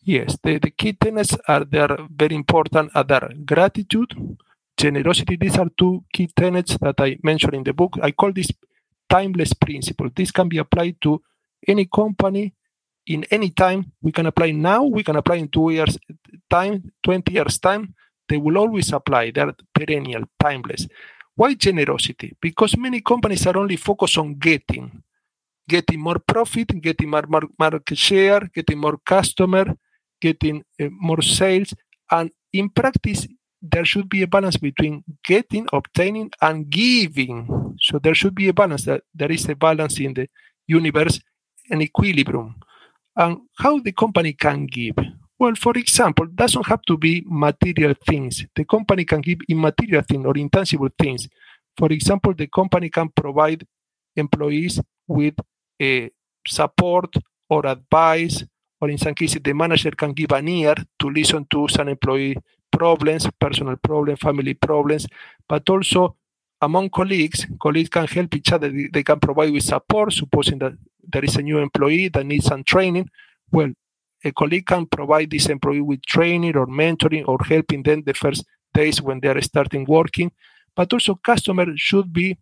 Yes, 0.02 0.38
the, 0.42 0.58
the 0.58 0.70
key 0.70 0.94
tenets 0.94 1.36
are 1.46 1.64
they're 1.64 1.96
very 2.10 2.34
important 2.34 2.90
are 2.94 3.04
there 3.04 3.30
gratitude, 3.44 4.14
generosity. 4.76 5.36
These 5.36 5.58
are 5.58 5.68
two 5.76 6.04
key 6.12 6.28
tenets 6.34 6.78
that 6.78 7.00
I 7.00 7.18
mentioned 7.22 7.54
in 7.54 7.64
the 7.64 7.72
book. 7.74 7.98
I 8.02 8.12
call 8.12 8.32
this 8.32 8.50
timeless 9.08 9.52
principle. 9.52 10.08
This 10.14 10.30
can 10.30 10.48
be 10.48 10.58
applied 10.58 10.96
to 11.02 11.22
any 11.66 11.86
company 11.86 12.54
in 13.06 13.24
any 13.30 13.50
time. 13.50 13.92
We 14.00 14.12
can 14.12 14.26
apply 14.26 14.52
now, 14.52 14.84
we 14.84 15.02
can 15.02 15.16
apply 15.16 15.36
in 15.36 15.48
two 15.48 15.70
years 15.70 15.98
time, 16.48 16.92
20 17.02 17.32
years 17.32 17.58
time 17.58 17.94
they 18.30 18.36
will 18.38 18.56
always 18.58 18.92
apply. 18.92 19.32
They're 19.32 19.54
perennial, 19.74 20.24
timeless. 20.38 20.86
Why 21.34 21.54
generosity? 21.54 22.36
Because 22.40 22.76
many 22.76 23.00
companies 23.00 23.46
are 23.46 23.58
only 23.58 23.76
focused 23.76 24.18
on 24.18 24.34
getting, 24.34 25.02
getting 25.68 26.00
more 26.00 26.20
profit, 26.20 26.68
getting 26.80 27.10
more 27.10 27.24
market 27.58 27.98
share, 27.98 28.48
getting 28.54 28.78
more 28.78 28.98
customer, 29.04 29.76
getting 30.20 30.64
uh, 30.80 30.88
more 30.90 31.22
sales. 31.22 31.74
And 32.10 32.30
in 32.52 32.70
practice, 32.70 33.26
there 33.62 33.84
should 33.84 34.08
be 34.08 34.22
a 34.22 34.26
balance 34.26 34.56
between 34.56 35.04
getting, 35.24 35.68
obtaining, 35.72 36.30
and 36.40 36.68
giving. 36.70 37.76
So 37.80 37.98
there 37.98 38.14
should 38.14 38.34
be 38.34 38.48
a 38.48 38.54
balance. 38.54 38.84
That 38.84 39.02
there 39.14 39.30
is 39.30 39.48
a 39.48 39.54
balance 39.54 40.00
in 40.00 40.14
the 40.14 40.28
universe, 40.66 41.20
an 41.70 41.82
equilibrium. 41.82 42.56
And 43.16 43.38
how 43.58 43.80
the 43.80 43.92
company 43.92 44.32
can 44.32 44.66
give. 44.66 44.94
Well, 45.38 45.54
for 45.54 45.76
example, 45.76 46.26
doesn't 46.26 46.66
have 46.66 46.82
to 46.82 46.98
be 46.98 47.24
material 47.26 47.94
things. 48.06 48.44
The 48.54 48.64
company 48.64 49.04
can 49.04 49.20
give 49.22 49.38
immaterial 49.48 50.02
things 50.02 50.26
or 50.26 50.36
intangible 50.36 50.90
things. 50.98 51.28
For 51.76 51.90
example, 51.92 52.34
the 52.34 52.46
company 52.46 52.90
can 52.90 53.08
provide 53.08 53.66
employees 54.16 54.80
with 55.08 55.34
a 55.80 56.10
support 56.46 57.14
or 57.48 57.66
advice, 57.66 58.44
or 58.80 58.90
in 58.90 58.98
some 58.98 59.14
cases, 59.14 59.40
the 59.42 59.52
manager 59.52 59.90
can 59.90 60.12
give 60.12 60.32
an 60.32 60.48
ear 60.48 60.74
to 60.98 61.10
listen 61.10 61.46
to 61.50 61.68
some 61.68 61.88
employee 61.88 62.36
problems, 62.70 63.28
personal 63.38 63.76
problems, 63.76 64.20
family 64.20 64.54
problems, 64.54 65.06
but 65.48 65.68
also 65.68 66.16
among 66.62 66.90
colleagues, 66.90 67.46
colleagues 67.60 67.88
can 67.88 68.06
help 68.06 68.34
each 68.34 68.52
other. 68.52 68.70
They 68.70 69.02
can 69.02 69.18
provide 69.18 69.52
with 69.52 69.64
support, 69.64 70.12
supposing 70.12 70.58
that 70.58 70.74
there 71.02 71.24
is 71.24 71.36
a 71.36 71.42
new 71.42 71.58
employee 71.58 72.08
that 72.08 72.26
needs 72.26 72.46
some 72.46 72.64
training. 72.64 73.08
Well, 73.50 73.72
a 74.24 74.32
colleague 74.32 74.66
can 74.66 74.86
provide 74.86 75.30
this 75.30 75.48
employee 75.48 75.80
with 75.80 76.02
training 76.04 76.56
or 76.56 76.66
mentoring 76.66 77.26
or 77.26 77.38
helping 77.46 77.82
them 77.82 78.02
the 78.04 78.14
first 78.14 78.44
days 78.74 79.00
when 79.00 79.20
they 79.20 79.28
are 79.28 79.40
starting 79.40 79.84
working. 79.86 80.32
But 80.76 80.92
also, 80.92 81.14
customers 81.14 81.80
should 81.80 82.12
be 82.12 82.38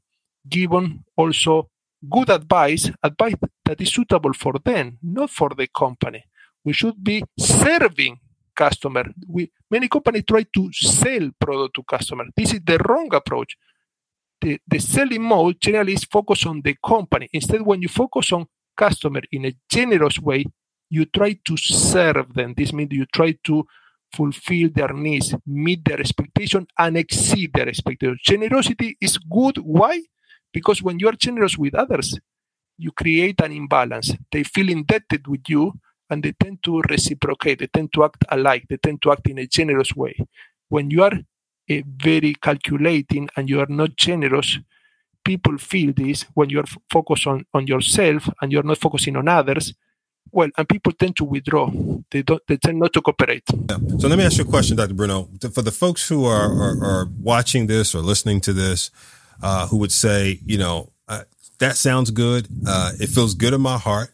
given 0.49 1.04
also 1.16 1.71
good 2.08 2.30
advice, 2.30 2.90
advice 3.02 3.34
that 3.64 3.80
is 3.80 3.92
suitable 3.92 4.32
for 4.32 4.54
them, 4.64 4.98
not 5.02 5.30
for 5.30 5.50
the 5.56 5.66
company. 5.68 6.24
We 6.64 6.72
should 6.72 7.02
be 7.02 7.24
serving 7.38 8.18
customer. 8.54 9.04
We 9.26 9.50
many 9.70 9.88
companies 9.88 10.24
try 10.26 10.44
to 10.54 10.72
sell 10.72 11.30
product 11.38 11.74
to 11.76 11.82
customer. 11.84 12.24
This 12.36 12.52
is 12.52 12.60
the 12.64 12.78
wrong 12.78 13.14
approach. 13.14 13.56
The, 14.40 14.60
the 14.66 14.78
selling 14.78 15.22
mode 15.22 15.60
generally 15.60 15.94
is 15.94 16.04
focused 16.04 16.46
on 16.46 16.62
the 16.62 16.76
company. 16.84 17.28
Instead, 17.32 17.62
when 17.62 17.82
you 17.82 17.88
focus 17.88 18.32
on 18.32 18.46
customer 18.76 19.22
in 19.32 19.46
a 19.46 19.56
generous 19.68 20.18
way, 20.20 20.44
you 20.90 21.04
try 21.06 21.38
to 21.44 21.56
serve 21.56 22.34
them. 22.34 22.54
This 22.56 22.72
means 22.72 22.92
you 22.92 23.06
try 23.06 23.36
to 23.44 23.66
fulfill 24.12 24.70
their 24.72 24.92
needs, 24.92 25.34
meet 25.46 25.84
their 25.84 26.00
expectation, 26.00 26.66
and 26.78 26.96
exceed 26.96 27.52
their 27.52 27.68
expectation. 27.68 28.16
Generosity 28.22 28.96
is 29.00 29.18
good. 29.18 29.58
Why? 29.58 30.02
Because 30.52 30.82
when 30.82 30.98
you 30.98 31.08
are 31.08 31.12
generous 31.12 31.56
with 31.56 31.74
others, 31.74 32.18
you 32.78 32.92
create 32.92 33.40
an 33.40 33.52
imbalance. 33.52 34.14
They 34.32 34.44
feel 34.44 34.68
indebted 34.68 35.26
with 35.26 35.42
you 35.48 35.72
and 36.10 36.22
they 36.22 36.32
tend 36.32 36.62
to 36.62 36.80
reciprocate, 36.88 37.58
they 37.58 37.66
tend 37.66 37.92
to 37.92 38.04
act 38.04 38.24
alike, 38.30 38.64
they 38.68 38.78
tend 38.78 39.02
to 39.02 39.12
act 39.12 39.28
in 39.28 39.38
a 39.38 39.46
generous 39.46 39.94
way. 39.94 40.16
When 40.68 40.90
you 40.90 41.02
are 41.02 41.12
uh, 41.12 41.74
very 41.86 42.34
calculating 42.34 43.28
and 43.36 43.48
you 43.48 43.60
are 43.60 43.66
not 43.68 43.96
generous, 43.96 44.58
people 45.24 45.58
feel 45.58 45.92
this 45.94 46.24
when 46.34 46.48
you're 46.48 46.62
f- 46.62 46.78
focused 46.90 47.26
on, 47.26 47.44
on 47.52 47.66
yourself 47.66 48.28
and 48.40 48.50
you're 48.50 48.62
not 48.62 48.78
focusing 48.78 49.16
on 49.16 49.28
others. 49.28 49.74
Well, 50.30 50.50
and 50.56 50.68
people 50.68 50.92
tend 50.92 51.16
to 51.16 51.24
withdraw. 51.24 51.70
They 52.10 52.20
don't. 52.20 52.42
They 52.46 52.58
tend 52.58 52.78
not 52.78 52.92
to 52.92 53.00
cooperate. 53.00 53.44
Yeah. 53.50 53.78
So 53.98 54.08
let 54.08 54.18
me 54.18 54.24
ask 54.24 54.36
you 54.36 54.44
a 54.44 54.46
question, 54.46 54.76
Dr. 54.76 54.92
Bruno. 54.92 55.26
For 55.54 55.62
the 55.62 55.72
folks 55.72 56.06
who 56.06 56.26
are, 56.26 56.52
are, 56.52 56.84
are 56.84 57.08
watching 57.18 57.66
this 57.66 57.94
or 57.94 58.00
listening 58.00 58.42
to 58.42 58.52
this, 58.52 58.90
uh, 59.42 59.66
who 59.68 59.78
would 59.78 59.92
say, 59.92 60.40
you 60.45 60.59
know, 60.59 60.90
uh, 61.09 61.23
that 61.59 61.76
sounds 61.76 62.11
good. 62.11 62.49
Uh, 62.66 62.92
it 63.00 63.09
feels 63.09 63.35
good 63.35 63.52
in 63.52 63.61
my 63.61 63.78
heart. 63.78 64.11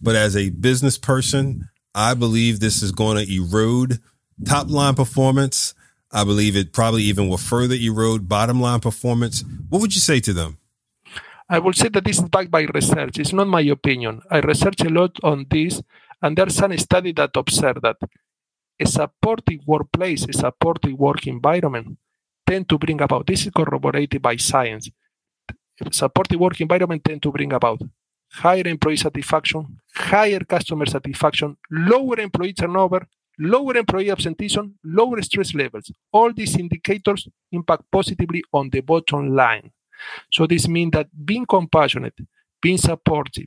But 0.00 0.16
as 0.16 0.36
a 0.36 0.50
business 0.50 0.98
person, 0.98 1.70
I 1.94 2.14
believe 2.14 2.60
this 2.60 2.82
is 2.82 2.92
going 2.92 3.24
to 3.24 3.32
erode 3.32 4.00
top 4.44 4.68
line 4.68 4.94
performance. 4.94 5.74
I 6.12 6.24
believe 6.24 6.56
it 6.56 6.72
probably 6.72 7.02
even 7.04 7.28
will 7.28 7.38
further 7.38 7.74
erode 7.74 8.28
bottom 8.28 8.60
line 8.60 8.80
performance. 8.80 9.44
What 9.68 9.80
would 9.80 9.94
you 9.94 10.00
say 10.00 10.20
to 10.20 10.32
them? 10.32 10.58
I 11.48 11.58
will 11.58 11.72
say 11.72 11.88
that 11.88 12.04
this 12.04 12.18
is 12.18 12.28
backed 12.28 12.50
by 12.50 12.62
research. 12.62 13.18
It's 13.18 13.32
not 13.32 13.48
my 13.48 13.60
opinion. 13.62 14.22
I 14.30 14.38
research 14.38 14.80
a 14.80 14.88
lot 14.88 15.18
on 15.22 15.46
this, 15.50 15.82
and 16.22 16.36
there's 16.36 16.54
some 16.54 16.76
study 16.78 17.12
that 17.12 17.36
observe 17.36 17.82
that 17.82 17.96
a 18.80 18.86
supportive 18.86 19.60
workplace, 19.66 20.24
a 20.28 20.32
supportive 20.32 20.98
work 20.98 21.26
environment, 21.26 21.98
tend 22.46 22.68
to 22.68 22.78
bring 22.78 23.00
about. 23.00 23.26
This 23.26 23.46
is 23.46 23.52
corroborated 23.52 24.20
by 24.22 24.36
science. 24.36 24.90
Supportive 25.90 26.40
work 26.40 26.60
environment 26.60 27.04
tend 27.04 27.22
to 27.22 27.32
bring 27.32 27.52
about 27.52 27.80
higher 28.32 28.66
employee 28.66 28.96
satisfaction, 28.96 29.78
higher 29.94 30.40
customer 30.40 30.86
satisfaction, 30.86 31.56
lower 31.70 32.18
employee 32.20 32.52
turnover, 32.52 33.06
lower 33.38 33.76
employee 33.76 34.10
absenteeism, 34.10 34.74
lower 34.84 35.22
stress 35.22 35.54
levels. 35.54 35.90
All 36.12 36.32
these 36.32 36.56
indicators 36.56 37.28
impact 37.52 37.84
positively 37.90 38.42
on 38.52 38.70
the 38.70 38.80
bottom 38.80 39.34
line. 39.34 39.70
So 40.32 40.46
this 40.46 40.68
means 40.68 40.92
that 40.92 41.08
being 41.24 41.46
compassionate, 41.46 42.18
being 42.60 42.78
supportive, 42.78 43.46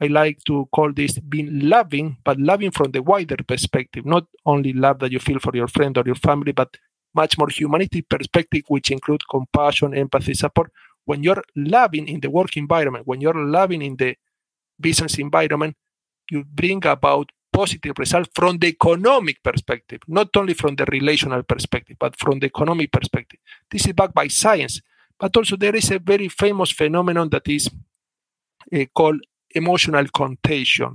I 0.00 0.06
like 0.06 0.38
to 0.46 0.68
call 0.72 0.92
this 0.92 1.18
being 1.18 1.68
loving, 1.68 2.18
but 2.24 2.38
loving 2.38 2.70
from 2.70 2.92
the 2.92 3.02
wider 3.02 3.36
perspective, 3.46 4.06
not 4.06 4.26
only 4.46 4.72
love 4.72 5.00
that 5.00 5.10
you 5.10 5.18
feel 5.18 5.40
for 5.40 5.54
your 5.56 5.66
friend 5.66 5.98
or 5.98 6.04
your 6.06 6.14
family, 6.14 6.52
but 6.52 6.76
much 7.20 7.32
more 7.40 7.50
humanity 7.60 8.00
perspective, 8.14 8.64
which 8.74 8.88
include 8.96 9.22
compassion, 9.36 9.90
empathy, 10.04 10.34
support. 10.44 10.68
When 11.04 11.22
you're 11.24 11.44
loving 11.74 12.06
in 12.14 12.20
the 12.24 12.30
work 12.38 12.56
environment, 12.64 13.06
when 13.10 13.20
you're 13.22 13.42
loving 13.58 13.82
in 13.88 13.96
the 14.02 14.10
business 14.86 15.18
environment, 15.18 15.74
you 16.30 16.44
bring 16.44 16.80
about 16.86 17.26
positive 17.60 17.98
results 17.98 18.30
from 18.38 18.58
the 18.58 18.68
economic 18.76 19.36
perspective, 19.42 20.00
not 20.06 20.28
only 20.36 20.54
from 20.54 20.72
the 20.76 20.86
relational 20.96 21.42
perspective, 21.52 21.96
but 22.04 22.12
from 22.22 22.38
the 22.40 22.46
economic 22.46 22.88
perspective. 22.92 23.40
This 23.70 23.86
is 23.86 23.94
backed 23.94 24.14
by 24.14 24.28
science. 24.28 24.80
But 25.20 25.36
also, 25.36 25.56
there 25.56 25.74
is 25.74 25.90
a 25.90 25.98
very 25.98 26.28
famous 26.28 26.70
phenomenon 26.70 27.28
that 27.30 27.48
is 27.48 27.68
uh, 28.72 28.84
called 28.94 29.20
emotional 29.60 30.06
contagion. 30.20 30.92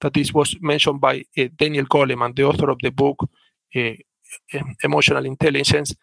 That 0.00 0.12
this 0.12 0.34
was 0.34 0.56
mentioned 0.60 1.00
by 1.00 1.24
uh, 1.38 1.48
Daniel 1.56 1.86
Goleman, 1.86 2.34
the 2.34 2.44
author 2.44 2.68
of 2.70 2.78
the 2.82 2.90
book 2.90 3.18
uh, 3.74 3.94
Emotional 4.82 5.24
Intelligence. 5.26 5.94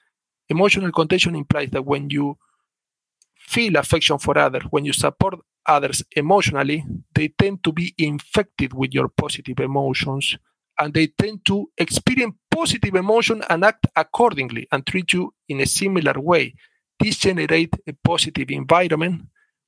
Emotional 0.50 0.92
contagion 0.92 1.36
implies 1.36 1.70
that 1.72 1.86
when 1.86 2.10
you 2.10 2.38
feel 3.38 3.76
affection 3.78 4.18
for 4.18 4.38
others, 4.38 4.64
when 4.70 4.86
you 4.86 4.94
support 4.94 5.36
others 5.66 6.04
emotionally, 6.16 6.84
they 7.14 7.28
tend 7.30 7.64
to 7.64 7.72
be 7.72 7.94
infected 7.98 8.74
with 8.74 8.94
your 8.94 9.08
positive 9.10 9.60
emotions 9.60 10.36
and 10.80 10.94
they 10.94 11.08
tend 11.08 11.46
to 11.46 11.70
experience 11.78 12.36
positive 12.50 12.96
emotion 12.96 13.44
and 13.50 13.64
act 13.66 13.88
accordingly 13.96 14.68
and 14.72 14.86
treat 14.86 15.14
you 15.14 15.34
in 15.48 15.60
a 15.62 15.66
similar 15.66 16.14
way. 16.20 16.54
This 17.00 17.18
generates 17.18 17.78
a 17.88 17.94
positive 18.04 18.50
environment 18.50 19.24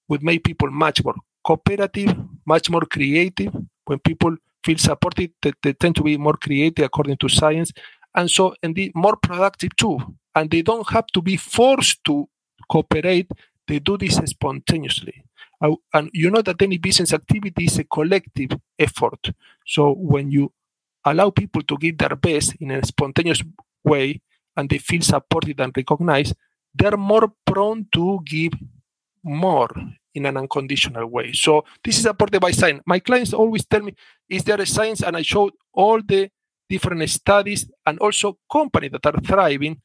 would 0.08 0.24
make 0.24 0.44
people 0.44 0.70
much 0.72 1.04
more 1.04 1.16
cooperative, 1.44 2.16
much 2.46 2.70
more 2.70 2.82
creative. 2.82 3.54
When 3.86 4.00
people 4.00 4.36
feel 4.64 4.78
supported, 4.78 5.32
they, 5.42 5.54
they 5.64 5.74
tend 5.74 5.96
to 5.96 6.04
be 6.04 6.18
more 6.18 6.34
creative 6.36 6.86
according 6.86 7.18
to 7.18 7.30
science, 7.30 7.72
and 8.16 8.30
so 8.30 8.54
indeed 8.64 8.92
more 8.96 9.16
productive 9.16 9.76
too. 9.76 10.00
And 10.36 10.50
they 10.50 10.62
don't 10.62 10.90
have 10.90 11.08
to 11.08 11.22
be 11.22 11.38
forced 11.38 12.04
to 12.06 12.30
cooperate; 12.70 13.30
they 13.68 13.80
do 13.80 13.98
this 13.98 14.16
spontaneously. 14.26 15.24
Uh, 15.62 15.76
and 15.94 16.10
you 16.14 16.32
know 16.32 16.42
that 16.42 16.62
any 16.62 16.78
business 16.78 17.14
activity 17.14 17.66
is 17.66 17.78
a 17.78 17.84
collective 17.84 18.52
effort. 18.80 19.32
So 19.66 19.94
when 19.94 20.32
you 20.32 20.52
allow 21.06 21.30
people 21.30 21.62
to 21.64 21.78
give 21.78 21.98
their 21.98 22.16
best 22.16 22.56
in 22.60 22.72
a 22.72 22.84
spontaneous 22.86 23.42
way, 23.84 24.22
and 24.56 24.70
they 24.70 24.78
feel 24.78 25.02
supported 25.02 25.60
and 25.60 25.76
recognized, 25.76 26.36
they're 26.74 26.98
more 26.98 27.32
prone 27.46 27.88
to 27.94 28.20
give 28.26 28.54
more 29.24 29.70
in 30.14 30.26
an 30.26 30.38
unconditional 30.38 31.06
way. 31.08 31.32
So 31.34 31.64
this 31.84 31.98
is 31.98 32.04
supported 32.04 32.42
by 32.42 32.52
science. 32.52 32.82
My 32.86 33.00
clients 33.00 33.34
always 33.34 33.66
tell 33.66 33.82
me, 33.82 33.96
is 34.30 34.44
there 34.44 34.60
a 34.60 34.66
science? 34.66 35.02
And 35.02 35.16
I 35.16 35.22
showed 35.22 35.54
all 35.74 36.02
the 36.02 36.30
different 36.74 37.10
studies 37.10 37.62
and 37.86 37.96
also 38.00 38.28
companies 38.58 38.92
that 38.96 39.06
are 39.10 39.20
thriving, 39.22 39.76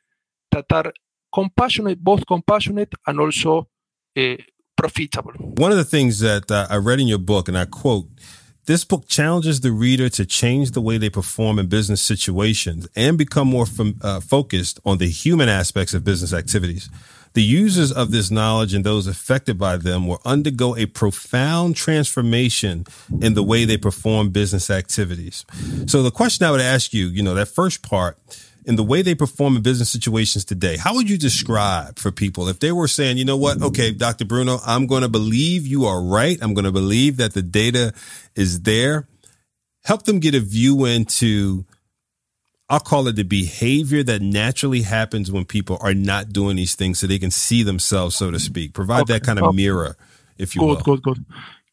that 0.52 0.70
are 0.78 0.92
compassionate, 1.38 1.98
both 2.10 2.22
compassionate 2.34 2.92
and 3.06 3.20
also 3.20 3.52
uh, 4.16 4.36
profitable. 4.80 5.32
One 5.66 5.72
of 5.74 5.78
the 5.78 5.90
things 5.96 6.20
that 6.20 6.50
uh, 6.50 6.66
I 6.74 6.76
read 6.76 7.00
in 7.00 7.08
your 7.08 7.24
book, 7.32 7.48
and 7.48 7.58
I 7.58 7.66
quote, 7.66 8.08
this 8.66 8.84
book 8.84 9.06
challenges 9.06 9.60
the 9.60 9.70
reader 9.70 10.08
to 10.18 10.24
change 10.26 10.72
the 10.72 10.80
way 10.80 10.98
they 10.98 11.10
perform 11.10 11.58
in 11.60 11.66
business 11.68 12.02
situations 12.02 12.88
and 12.96 13.16
become 13.16 13.48
more 13.48 13.66
uh, 14.02 14.20
focused 14.20 14.80
on 14.84 14.98
the 14.98 15.08
human 15.08 15.48
aspects 15.48 15.94
of 15.94 16.02
business 16.02 16.32
activities. 16.32 16.90
The 17.36 17.42
users 17.42 17.92
of 17.92 18.12
this 18.12 18.30
knowledge 18.30 18.72
and 18.72 18.82
those 18.82 19.06
affected 19.06 19.58
by 19.58 19.76
them 19.76 20.06
will 20.06 20.22
undergo 20.24 20.74
a 20.74 20.86
profound 20.86 21.76
transformation 21.76 22.86
in 23.20 23.34
the 23.34 23.42
way 23.42 23.66
they 23.66 23.76
perform 23.76 24.30
business 24.30 24.70
activities. 24.70 25.44
So 25.84 26.02
the 26.02 26.10
question 26.10 26.46
I 26.46 26.50
would 26.50 26.62
ask 26.62 26.94
you, 26.94 27.08
you 27.08 27.22
know, 27.22 27.34
that 27.34 27.48
first 27.48 27.82
part, 27.82 28.16
in 28.64 28.76
the 28.76 28.82
way 28.82 29.02
they 29.02 29.14
perform 29.14 29.54
in 29.54 29.60
business 29.60 29.90
situations 29.90 30.46
today, 30.46 30.78
how 30.78 30.94
would 30.94 31.10
you 31.10 31.18
describe 31.18 31.98
for 31.98 32.10
people 32.10 32.48
if 32.48 32.58
they 32.60 32.72
were 32.72 32.88
saying, 32.88 33.18
you 33.18 33.26
know 33.26 33.36
what? 33.36 33.60
Okay, 33.60 33.92
Dr. 33.92 34.24
Bruno, 34.24 34.56
I'm 34.66 34.86
going 34.86 35.02
to 35.02 35.08
believe 35.10 35.66
you 35.66 35.84
are 35.84 36.02
right. 36.02 36.38
I'm 36.40 36.54
going 36.54 36.64
to 36.64 36.72
believe 36.72 37.18
that 37.18 37.34
the 37.34 37.42
data 37.42 37.92
is 38.34 38.62
there. 38.62 39.06
Help 39.84 40.04
them 40.04 40.20
get 40.20 40.34
a 40.34 40.40
view 40.40 40.86
into, 40.86 41.66
I'll 42.68 42.80
call 42.80 43.06
it 43.06 43.16
the 43.16 43.22
behavior 43.22 44.02
that 44.02 44.22
naturally 44.22 44.82
happens 44.82 45.30
when 45.30 45.44
people 45.44 45.78
are 45.80 45.94
not 45.94 46.30
doing 46.30 46.56
these 46.56 46.74
things 46.74 46.98
so 46.98 47.06
they 47.06 47.18
can 47.18 47.30
see 47.30 47.62
themselves, 47.62 48.16
so 48.16 48.30
to 48.30 48.40
speak. 48.40 48.74
Provide 48.74 49.02
okay. 49.02 49.14
that 49.14 49.22
kind 49.22 49.38
of 49.38 49.46
okay. 49.46 49.56
mirror, 49.56 49.96
if 50.36 50.56
you 50.56 50.60
good, 50.60 50.66
will. 50.66 50.76
Good, 50.76 51.02
good, 51.02 51.02
good. 51.02 51.24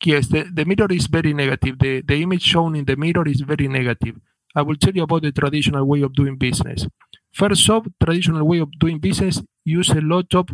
Yes, 0.03 0.27
the, 0.27 0.43
the 0.43 0.65
mirror 0.65 0.91
is 0.91 1.07
very 1.07 1.33
negative. 1.33 1.79
The, 1.79 2.01
the 2.01 2.21
image 2.21 2.43
shown 2.43 2.75
in 2.75 2.85
the 2.85 2.95
mirror 2.95 3.27
is 3.27 3.41
very 3.41 3.67
negative 3.67 4.19
I 4.55 4.61
will 4.61 4.75
tell 4.75 4.93
you 4.93 5.03
about 5.03 5.23
the 5.23 5.31
traditional 5.31 5.85
way 5.85 6.01
of 6.01 6.13
doing 6.13 6.37
business. 6.37 6.85
First 7.31 7.69
off, 7.69 7.87
traditional 8.03 8.45
way 8.45 8.59
of 8.59 8.71
doing 8.77 8.99
business 8.99 9.41
use 9.65 9.89
a 9.89 10.01
lot 10.01 10.33
of 10.35 10.49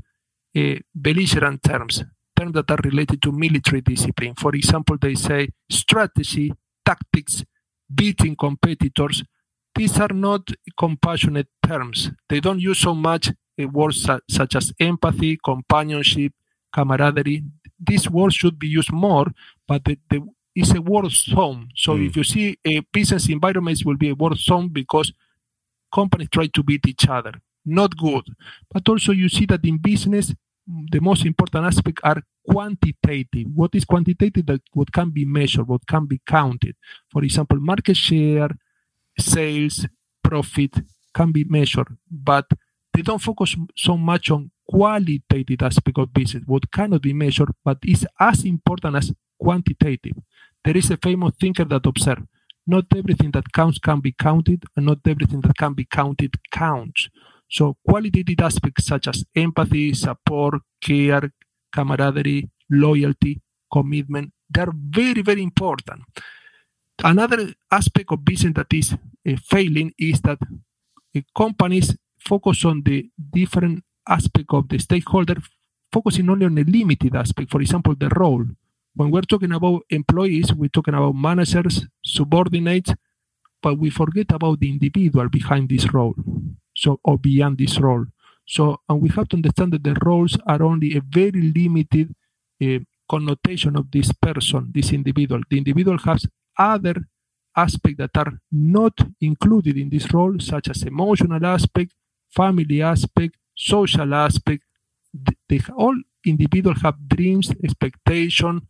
uh, 0.55 0.75
belligerent 0.95 1.61
terms, 1.61 2.03
terms 2.35 2.53
that 2.53 2.71
are 2.71 2.79
related 2.83 3.21
to 3.23 3.31
military 3.31 3.81
discipline. 3.81 4.35
For 4.35 4.55
example, 4.55 4.97
they 4.99 5.15
say 5.15 5.49
strategy, 5.69 6.53
tactics, 6.85 7.43
beating 7.93 8.35
competitors. 8.37 9.23
These 9.75 9.99
are 9.99 10.13
not 10.13 10.49
compassionate 10.77 11.47
terms. 11.65 12.11
They 12.27 12.39
don't 12.39 12.59
use 12.59 12.79
so 12.79 12.93
much 12.93 13.31
words 13.57 14.07
such 14.29 14.55
as 14.55 14.73
empathy, 14.79 15.37
companionship, 15.43 16.33
camaraderie. 16.73 17.43
These 17.79 18.09
words 18.09 18.35
should 18.35 18.59
be 18.59 18.67
used 18.67 18.91
more, 18.91 19.27
but 19.67 19.85
the, 19.85 19.97
the 20.09 20.27
it's 20.55 20.73
a 20.75 20.81
war 20.81 21.09
zone. 21.09 21.69
So 21.75 21.95
mm. 21.95 22.07
if 22.07 22.17
you 22.17 22.23
see 22.23 22.57
a 22.65 22.79
business 22.91 23.29
environment, 23.29 23.81
will 23.85 23.97
be 23.97 24.09
a 24.09 24.15
war 24.15 24.35
zone 24.35 24.69
because 24.69 25.13
companies 25.93 26.29
try 26.29 26.47
to 26.47 26.63
beat 26.63 26.85
each 26.87 27.07
other. 27.07 27.33
Not 27.65 27.95
good. 27.95 28.23
But 28.71 28.87
also 28.89 29.11
you 29.11 29.29
see 29.29 29.45
that 29.47 29.63
in 29.63 29.77
business, 29.77 30.33
the 30.67 30.99
most 30.99 31.25
important 31.25 31.65
aspect 31.65 31.99
are 32.03 32.21
quantitative. 32.47 33.47
What 33.53 33.73
is 33.73 33.85
quantitative? 33.85 34.45
That 34.45 34.61
what 34.73 34.91
can 34.91 35.11
be 35.11 35.25
measured, 35.25 35.67
what 35.67 35.85
can 35.87 36.05
be 36.05 36.21
counted. 36.25 36.75
For 37.11 37.23
example, 37.23 37.59
market 37.59 37.97
share, 37.97 38.49
sales, 39.19 39.85
profit 40.23 40.73
can 41.13 41.31
be 41.31 41.43
measured, 41.43 41.87
but 42.09 42.45
they 42.93 43.01
don't 43.01 43.21
focus 43.21 43.55
so 43.75 43.97
much 43.97 44.31
on 44.31 44.51
qualitative 44.67 45.61
aspect 45.61 45.97
of 45.97 46.13
business, 46.13 46.43
what 46.45 46.71
cannot 46.71 47.01
be 47.01 47.13
measured, 47.13 47.49
but 47.63 47.77
is 47.85 48.05
as 48.19 48.43
important 48.45 48.95
as 48.95 49.11
quantitative. 49.39 50.13
There 50.63 50.77
is 50.77 50.91
a 50.91 50.97
famous 50.97 51.33
thinker 51.39 51.65
that 51.65 51.85
observed 51.85 52.27
not 52.67 52.85
everything 52.95 53.31
that 53.31 53.51
counts 53.51 53.79
can 53.79 53.99
be 53.99 54.11
counted, 54.11 54.63
and 54.75 54.85
not 54.85 54.99
everything 55.07 55.41
that 55.41 55.57
can 55.57 55.73
be 55.73 55.85
counted 55.85 56.35
counts. 56.51 57.09
So, 57.49 57.77
qualitative 57.87 58.39
aspects 58.41 58.85
such 58.85 59.07
as 59.07 59.25
empathy, 59.35 59.93
support, 59.93 60.61
care, 60.79 61.31
camaraderie, 61.73 62.49
loyalty, 62.69 63.41
commitment, 63.73 64.33
they're 64.49 64.71
very, 64.75 65.23
very 65.23 65.41
important. 65.41 66.03
Another 67.03 67.53
aspect 67.71 68.11
of 68.11 68.25
business 68.25 68.53
that 68.55 68.73
is 68.73 68.93
uh, 68.93 69.35
failing 69.45 69.93
is 69.97 70.19
that 70.21 70.39
uh, 70.41 71.21
companies 71.35 71.95
focus 72.17 72.65
on 72.65 72.81
the 72.83 73.09
different 73.31 73.83
aspect 74.07 74.47
of 74.51 74.67
the 74.67 74.77
stakeholder, 74.79 75.35
focusing 75.93 76.29
only 76.29 76.45
on 76.45 76.57
a 76.57 76.63
limited 76.63 77.15
aspect, 77.15 77.49
for 77.49 77.61
example, 77.61 77.95
the 77.95 78.09
role. 78.09 78.43
When 78.95 79.11
we're 79.11 79.21
talking 79.21 79.53
about 79.53 79.83
employees, 79.89 80.53
we're 80.53 80.69
talking 80.69 80.93
about 80.93 81.15
managers, 81.15 81.85
subordinates, 82.03 82.93
but 83.61 83.77
we 83.77 83.89
forget 83.89 84.31
about 84.31 84.59
the 84.59 84.69
individual 84.69 85.29
behind 85.29 85.69
this 85.69 85.93
role, 85.93 86.15
so 86.75 86.99
or 87.03 87.17
beyond 87.17 87.57
this 87.57 87.79
role. 87.79 88.05
So, 88.45 88.81
and 88.89 89.01
we 89.01 89.09
have 89.09 89.29
to 89.29 89.37
understand 89.37 89.73
that 89.73 89.83
the 89.83 89.95
roles 90.03 90.37
are 90.47 90.63
only 90.63 90.97
a 90.97 91.01
very 91.01 91.53
limited 91.55 92.13
uh, 92.61 92.79
connotation 93.09 93.75
of 93.77 93.91
this 93.91 94.11
person, 94.11 94.71
this 94.73 94.91
individual. 94.91 95.41
The 95.49 95.57
individual 95.59 95.97
has 95.99 96.25
other 96.59 96.95
aspects 97.57 97.97
that 97.99 98.11
are 98.17 98.33
not 98.51 98.99
included 99.21 99.77
in 99.77 99.89
this 99.89 100.13
role, 100.13 100.39
such 100.39 100.69
as 100.69 100.83
emotional 100.83 101.45
aspect, 101.45 101.93
family 102.29 102.81
aspect, 102.83 103.37
social 103.55 104.13
aspect. 104.13 104.63
They, 105.49 105.61
all 105.75 105.95
individuals 106.25 106.81
have 106.83 106.95
dreams, 107.07 107.51
expectation, 107.63 108.67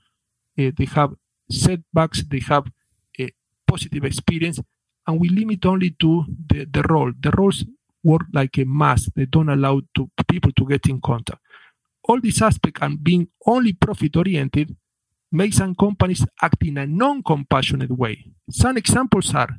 uh, 0.60 0.72
they 0.78 0.86
have 0.96 1.14
setbacks, 1.52 2.24
they 2.24 2.40
have 2.42 2.66
a 3.20 3.30
positive 3.68 4.06
experience, 4.06 4.60
and 5.08 5.20
we 5.20 5.30
limit 5.30 5.66
only 5.66 5.92
to 6.02 6.26
the, 6.48 6.66
the 6.66 6.84
role. 6.84 7.12
The 7.20 7.32
roles 7.32 7.66
work 8.04 8.24
like 8.34 8.58
a 8.60 8.66
mask. 8.66 9.12
They 9.16 9.26
don't 9.26 9.50
allow 9.50 9.82
to 9.96 10.10
people 10.30 10.52
to 10.54 10.66
get 10.68 10.88
in 10.88 11.02
contact. 11.02 11.42
All 12.04 12.20
these 12.22 12.42
aspects 12.42 12.82
and 12.82 13.04
being 13.04 13.28
only 13.46 13.74
profit 13.74 14.16
oriented 14.18 14.76
makes 15.32 15.58
some 15.58 15.76
companies 15.76 16.26
act 16.42 16.66
in 16.66 16.78
a 16.78 16.88
non-compassionate 16.88 17.92
way. 17.92 18.26
Some 18.50 18.78
examples 18.78 19.34
are 19.36 19.50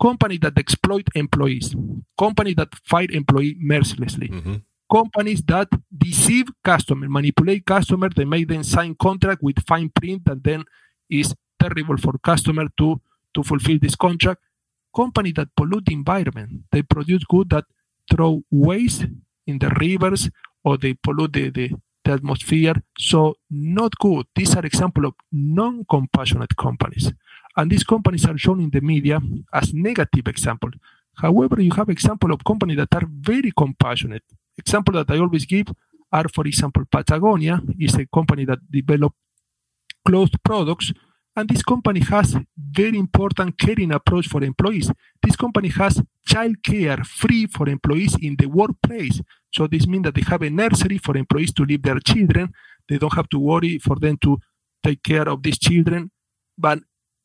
companies 0.00 0.40
that 0.40 0.58
exploit 0.58 1.08
employees, 1.14 1.74
companies 2.18 2.56
that 2.56 2.74
fire 2.84 3.06
employees 3.10 3.56
mercilessly, 3.58 4.28
mm-hmm. 4.28 4.56
companies 4.90 5.42
that 5.42 5.68
deceive 5.96 6.48
customers, 6.64 7.08
manipulate 7.10 7.66
customers, 7.66 8.12
they 8.16 8.24
make 8.24 8.48
them 8.48 8.64
sign 8.64 8.94
contract 8.94 9.42
with 9.42 9.64
fine 9.66 9.90
print 9.90 10.22
and 10.26 10.42
then 10.42 10.64
is 11.08 11.34
terrible 11.58 11.96
for 11.96 12.18
customer 12.18 12.66
to, 12.78 13.00
to 13.34 13.42
fulfill 13.42 13.78
this 13.80 13.94
contract. 13.94 14.40
Companies 14.94 15.34
that 15.34 15.48
pollute 15.56 15.86
the 15.86 15.92
environment, 15.92 16.64
they 16.72 16.82
produce 16.82 17.22
goods 17.24 17.50
that 17.50 17.64
throw 18.10 18.42
waste 18.50 19.06
in 19.46 19.58
the 19.58 19.68
rivers 19.80 20.28
or 20.64 20.76
they 20.76 20.94
pollute 20.94 21.32
the, 21.32 21.50
the, 21.50 21.70
the 22.04 22.12
atmosphere. 22.12 22.74
So 22.98 23.36
not 23.50 23.92
good. 23.98 24.26
These 24.34 24.56
are 24.56 24.66
example 24.66 25.06
of 25.06 25.14
non-compassionate 25.32 26.56
companies. 26.56 27.12
And 27.56 27.70
these 27.70 27.84
companies 27.84 28.24
are 28.26 28.38
shown 28.38 28.60
in 28.60 28.70
the 28.70 28.80
media 28.80 29.20
as 29.52 29.74
negative 29.74 30.28
example. 30.28 30.70
However, 31.16 31.60
you 31.60 31.72
have 31.72 31.90
example 31.90 32.32
of 32.32 32.44
companies 32.44 32.78
that 32.78 32.94
are 32.94 33.06
very 33.08 33.52
compassionate. 33.56 34.22
Example 34.56 34.94
that 34.94 35.10
I 35.10 35.18
always 35.18 35.44
give 35.44 35.66
are, 36.12 36.28
for 36.28 36.46
example, 36.46 36.84
Patagonia 36.90 37.60
is 37.78 37.94
a 37.94 38.06
company 38.06 38.44
that 38.44 38.58
develop 38.70 39.12
clothes 40.06 40.30
products, 40.42 40.92
and 41.36 41.48
this 41.48 41.62
company 41.62 42.00
has 42.00 42.36
very 42.56 42.98
important 42.98 43.58
caring 43.58 43.92
approach 43.92 44.26
for 44.28 44.42
employees. 44.42 44.90
This 45.22 45.36
company 45.36 45.68
has 45.68 46.02
child 46.26 46.56
care 46.64 46.98
free 47.04 47.46
for 47.46 47.68
employees 47.68 48.16
in 48.20 48.36
the 48.36 48.46
workplace. 48.46 49.20
So 49.52 49.66
this 49.66 49.86
means 49.86 50.04
that 50.04 50.14
they 50.14 50.22
have 50.22 50.42
a 50.42 50.50
nursery 50.50 50.98
for 50.98 51.16
employees 51.16 51.52
to 51.54 51.64
leave 51.64 51.82
their 51.82 51.98
children. 52.00 52.52
They 52.88 52.98
don't 52.98 53.14
have 53.14 53.28
to 53.30 53.38
worry 53.38 53.78
for 53.78 53.96
them 53.96 54.18
to 54.18 54.38
take 54.82 55.02
care 55.02 55.28
of 55.28 55.42
these 55.42 55.58
children. 55.58 56.10
But 56.56 56.80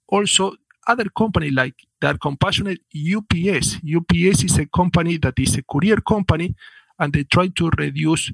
also 0.07 0.55
other 0.87 1.05
company 1.17 1.49
like 1.49 1.75
that 2.01 2.19
compassionate 2.19 2.79
UPS. 2.93 3.77
UPS 3.83 4.43
is 4.43 4.57
a 4.59 4.65
company 4.67 5.17
that 5.17 5.37
is 5.39 5.55
a 5.57 5.63
courier 5.63 6.01
company 6.01 6.55
and 6.99 7.13
they 7.13 7.23
try 7.23 7.47
to 7.47 7.69
reduce 7.77 8.31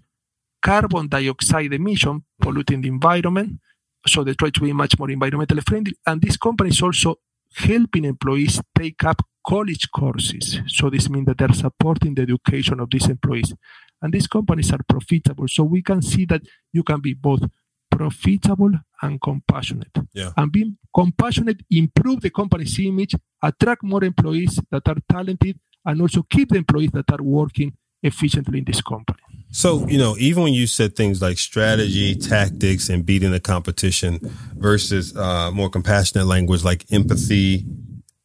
carbon 0.62 1.08
dioxide 1.08 1.74
emission 1.74 2.24
polluting 2.40 2.82
the 2.82 2.88
environment. 2.88 3.60
So 4.06 4.24
they 4.24 4.34
try 4.34 4.50
to 4.50 4.60
be 4.62 4.74
much 4.74 4.98
more 5.00 5.08
environmentally 5.08 5.64
friendly. 5.68 5.94
And 6.06 6.22
this 6.22 6.38
company 6.38 6.70
is 6.70 6.82
also 6.82 7.16
helping 7.56 8.06
employees 8.06 8.62
take 8.78 9.04
up 9.04 9.22
college 9.46 9.90
courses. 9.92 10.60
So 10.68 10.90
this 10.90 11.10
means 11.10 11.26
that 11.28 11.38
they're 11.38 11.54
supporting 11.54 12.16
the 12.16 12.24
education 12.24 12.80
of 12.80 12.90
these 12.90 13.08
employees. 13.08 13.54
And 14.02 14.14
these 14.14 14.28
companies 14.28 14.72
are 14.72 14.84
profitable. 14.88 15.48
So 15.48 15.64
we 15.64 15.82
can 15.82 16.02
see 16.02 16.26
that 16.26 16.42
you 16.74 16.84
can 16.84 17.02
be 17.02 17.14
both 17.14 17.42
profitable 17.90 18.72
and 19.02 19.22
compassionate. 19.22 19.96
Yeah. 20.14 20.32
And 20.38 20.52
being 20.52 20.78
compassionate 20.96 21.62
improve 21.70 22.22
the 22.22 22.30
company's 22.30 22.80
image, 22.80 23.16
attract 23.42 23.84
more 23.84 24.04
employees 24.04 24.60
that 24.72 24.88
are 24.88 24.98
talented, 25.10 25.60
and 25.86 26.02
also 26.02 26.24
keep 26.24 26.50
the 26.50 26.58
employees 26.58 26.92
that 26.92 27.12
are 27.12 27.24
working 27.24 27.74
efficiently 28.04 28.60
in 28.60 28.66
this 28.66 28.82
company. 28.82 29.20
So, 29.52 29.86
you 29.88 29.98
know, 29.98 30.16
even 30.18 30.44
when 30.44 30.54
you 30.54 30.66
said 30.66 30.96
things 30.96 31.22
like 31.22 31.38
strategy, 31.38 32.16
tactics, 32.16 32.90
and 32.90 33.06
beating 33.06 33.32
the 33.32 33.40
competition 33.40 34.20
versus 34.56 35.16
uh, 35.16 35.52
more 35.52 35.70
compassionate 35.70 36.26
language 36.26 36.64
like 36.64 36.86
empathy, 36.92 37.66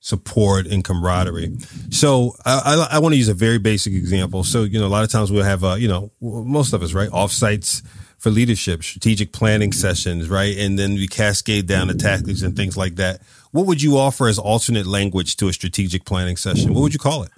support, 0.06 0.68
and 0.68 0.84
camaraderie. 0.84 1.56
So, 1.90 2.36
I, 2.44 2.86
I, 2.92 2.96
I 2.96 2.98
want 3.00 3.14
to 3.14 3.16
use 3.16 3.28
a 3.28 3.34
very 3.34 3.58
basic 3.58 3.92
example. 3.92 4.44
So, 4.44 4.62
you 4.62 4.78
know, 4.78 4.86
a 4.86 4.94
lot 4.96 5.02
of 5.02 5.10
times 5.10 5.32
we'll 5.32 5.42
have, 5.42 5.64
uh, 5.64 5.74
you 5.74 5.88
know, 5.88 6.12
most 6.20 6.72
of 6.72 6.80
us, 6.84 6.92
right, 6.92 7.10
offsites 7.10 7.82
for 8.16 8.30
leadership, 8.30 8.84
strategic 8.84 9.32
planning 9.32 9.72
sessions, 9.72 10.28
right? 10.28 10.56
And 10.56 10.78
then 10.78 10.94
we 10.94 11.08
cascade 11.08 11.66
down 11.66 11.88
the 11.88 11.94
tactics 11.94 12.42
and 12.42 12.54
things 12.54 12.76
like 12.76 12.94
that. 12.96 13.20
What 13.50 13.66
would 13.66 13.82
you 13.82 13.98
offer 13.98 14.28
as 14.28 14.38
alternate 14.38 14.86
language 14.86 15.36
to 15.38 15.48
a 15.48 15.52
strategic 15.52 16.04
planning 16.04 16.36
session? 16.36 16.72
What 16.72 16.82
would 16.82 16.92
you 16.92 17.00
call 17.00 17.24
it? 17.24 17.32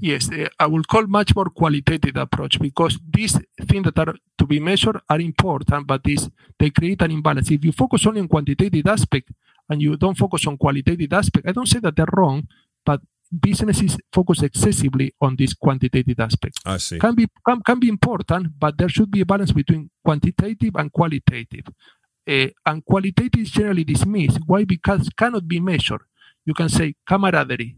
Yes, 0.00 0.28
eh, 0.32 0.48
I 0.58 0.66
will 0.66 0.82
call 0.82 1.06
much 1.06 1.36
more 1.36 1.50
qualitative 1.50 2.16
approach 2.16 2.58
because 2.58 2.98
these 3.12 3.38
things 3.68 3.86
that 3.94 4.08
are 4.08 4.16
to 4.38 4.46
be 4.46 4.58
measured 4.58 4.98
are 5.08 5.20
important, 5.20 5.86
but 5.86 6.02
this 6.02 6.28
they 6.58 6.70
create 6.70 7.00
an 7.02 7.12
imbalance. 7.12 7.50
If 7.50 7.64
you 7.64 7.70
focus 7.70 8.06
only 8.06 8.22
on 8.22 8.28
quantitative 8.28 8.86
aspect 8.86 9.30
and 9.70 9.80
you 9.80 9.96
don't 9.96 10.18
focus 10.18 10.46
on 10.46 10.58
qualitative 10.58 11.12
aspect, 11.12 11.48
I 11.48 11.52
don't 11.52 11.68
say 11.68 11.78
that 11.78 11.96
they're 11.96 12.06
wrong, 12.12 12.46
but 12.84 13.00
businesses 13.30 13.96
focus 14.12 14.42
excessively 14.42 15.14
on 15.20 15.36
this 15.36 15.54
quantitative 15.54 16.18
aspect. 16.18 16.58
I 16.66 16.78
see. 16.78 16.98
Can 16.98 17.14
be 17.14 17.28
can, 17.46 17.62
can 17.62 17.78
be 17.78 17.88
important, 17.88 18.48
but 18.58 18.76
there 18.76 18.88
should 18.88 19.10
be 19.10 19.20
a 19.20 19.26
balance 19.26 19.52
between 19.52 19.90
quantitative 20.04 20.74
and 20.74 20.92
qualitative. 20.92 21.66
Uh, 22.28 22.48
and 22.66 22.84
qualitative 22.84 23.40
is 23.40 23.50
generally 23.50 23.84
dismissed. 23.84 24.40
Why? 24.46 24.64
Because 24.64 25.08
cannot 25.16 25.46
be 25.46 25.60
measured. 25.60 26.02
You 26.44 26.54
can 26.54 26.68
say 26.68 26.94
camaraderie. 27.08 27.76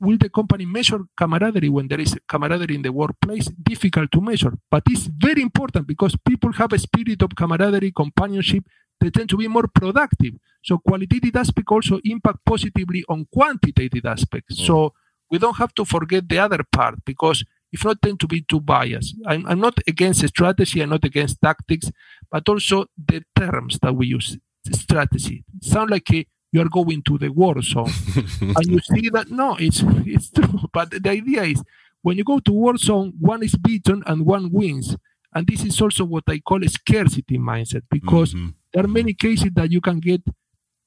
Will 0.00 0.16
the 0.16 0.28
company 0.28 0.64
measure 0.64 1.00
camaraderie 1.16 1.68
when 1.68 1.86
there 1.86 2.00
is 2.00 2.16
camaraderie 2.26 2.74
in 2.74 2.82
the 2.82 2.92
workplace? 2.92 3.46
Difficult 3.62 4.10
to 4.12 4.20
measure, 4.20 4.52
but 4.70 4.82
it's 4.86 5.06
very 5.06 5.42
important 5.42 5.86
because 5.86 6.16
people 6.24 6.52
have 6.52 6.72
a 6.72 6.78
spirit 6.78 7.22
of 7.22 7.30
camaraderie, 7.36 7.92
companionship, 7.92 8.64
they 9.02 9.10
tend 9.10 9.28
to 9.30 9.36
be 9.36 9.48
more 9.48 9.66
productive. 9.66 10.34
So 10.62 10.78
qualitative 10.78 11.34
aspect 11.36 11.68
also 11.70 12.00
impact 12.04 12.38
positively 12.46 13.04
on 13.08 13.26
quantitative 13.32 14.06
aspects. 14.06 14.60
Mm. 14.60 14.66
So 14.66 14.94
we 15.30 15.38
don't 15.38 15.56
have 15.56 15.74
to 15.74 15.84
forget 15.84 16.28
the 16.28 16.38
other 16.38 16.60
part 16.70 17.04
because 17.04 17.44
if 17.72 17.84
not 17.84 18.00
tend 18.02 18.20
to 18.20 18.28
be 18.28 18.42
too 18.42 18.60
biased. 18.60 19.16
I'm, 19.26 19.46
I'm 19.46 19.58
not 19.58 19.78
against 19.88 20.26
strategy, 20.28 20.82
I'm 20.82 20.90
not 20.90 21.04
against 21.04 21.40
tactics, 21.40 21.90
but 22.30 22.48
also 22.48 22.84
the 23.02 23.24
terms 23.34 23.78
that 23.80 23.94
we 23.94 24.08
use, 24.08 24.38
strategy. 24.70 25.44
Sound 25.62 25.90
like 25.90 26.10
a, 26.12 26.26
you 26.52 26.60
are 26.60 26.68
going 26.68 27.02
to 27.04 27.16
the 27.16 27.30
war 27.30 27.60
zone. 27.62 27.90
and 28.40 28.66
you 28.66 28.78
see 28.80 29.08
that, 29.08 29.30
no, 29.30 29.56
it's, 29.56 29.82
it's 30.06 30.30
true. 30.30 30.68
But 30.72 30.90
the 30.90 31.10
idea 31.10 31.44
is 31.44 31.62
when 32.02 32.18
you 32.18 32.24
go 32.24 32.40
to 32.40 32.52
war 32.52 32.76
zone, 32.76 33.14
one 33.18 33.42
is 33.42 33.56
beaten 33.56 34.02
and 34.06 34.26
one 34.26 34.52
wins. 34.52 34.96
And 35.34 35.46
this 35.46 35.64
is 35.64 35.80
also 35.80 36.04
what 36.04 36.24
I 36.28 36.40
call 36.40 36.62
a 36.62 36.68
scarcity 36.68 37.38
mindset 37.38 37.82
because 37.90 38.34
mm-hmm. 38.34 38.50
There 38.72 38.84
are 38.84 38.88
many 38.88 39.14
cases 39.14 39.50
that 39.54 39.70
you 39.70 39.80
can 39.80 40.00
get 40.00 40.22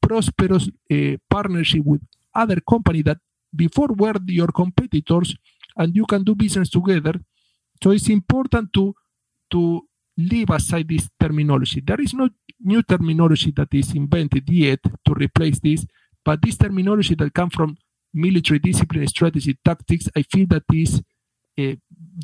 prosperous 0.02 0.70
uh, 0.92 1.18
partnership 1.30 1.84
with 1.86 2.02
other 2.34 2.60
company 2.62 3.02
that 3.02 3.18
before 3.56 3.90
were 3.96 4.16
your 4.28 4.48
competitors 4.48 5.36
and 5.78 5.96
you 5.96 6.06
can 6.06 6.24
do 6.24 6.36
business 6.36 6.70
together. 6.70 7.14
So 7.84 7.92
it's 7.92 8.10
important 8.10 8.74
to 8.74 8.94
to 9.52 9.82
leave 10.18 10.50
aside 10.50 10.88
this 10.88 11.10
terminology. 11.20 11.82
There 11.82 12.02
is 12.02 12.14
no 12.14 12.30
new 12.64 12.82
terminology 12.84 13.52
that 13.56 13.74
is 13.74 13.94
invented 13.94 14.50
yet 14.50 14.80
to 15.06 15.14
replace 15.14 15.60
this, 15.60 15.86
but 16.24 16.42
this 16.42 16.58
terminology 16.58 17.16
that 17.16 17.34
comes 17.34 17.54
from 17.54 17.78
military 18.14 18.60
discipline, 18.60 19.08
strategy, 19.08 19.58
tactics, 19.64 20.08
I 20.16 20.24
feel 20.24 20.48
that 20.48 20.64
is 20.74 21.02
uh, 21.60 21.76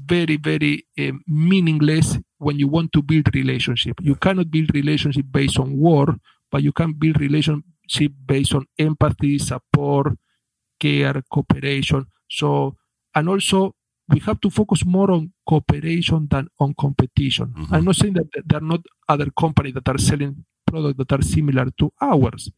very, 0.05 0.37
very 0.37 0.85
uh, 0.99 1.11
meaningless 1.27 2.17
when 2.37 2.57
you 2.57 2.67
want 2.67 2.91
to 2.93 3.01
build 3.01 3.33
relationship. 3.35 3.99
You 4.01 4.15
cannot 4.15 4.51
build 4.51 4.73
relationship 4.73 5.25
based 5.31 5.59
on 5.59 5.77
war, 5.77 6.15
but 6.49 6.63
you 6.63 6.71
can 6.71 6.93
build 6.93 7.19
relationship 7.19 8.11
based 8.25 8.53
on 8.55 8.65
empathy, 8.79 9.37
support, 9.37 10.13
care, 10.79 11.21
cooperation. 11.29 12.05
So, 12.29 12.75
and 13.13 13.29
also 13.29 13.75
we 14.09 14.19
have 14.19 14.41
to 14.41 14.49
focus 14.49 14.85
more 14.85 15.11
on 15.11 15.31
cooperation 15.47 16.27
than 16.29 16.47
on 16.59 16.73
competition. 16.73 17.53
Mm-hmm. 17.57 17.73
I'm 17.73 17.85
not 17.85 17.95
saying 17.95 18.13
that 18.13 18.27
there 18.45 18.57
are 18.57 18.65
not 18.65 18.81
other 19.07 19.27
companies 19.31 19.73
that 19.75 19.87
are 19.87 19.97
selling 19.97 20.43
products 20.65 20.97
that 20.97 21.11
are 21.11 21.21
similar 21.21 21.67
to 21.79 21.93
ours, 22.01 22.51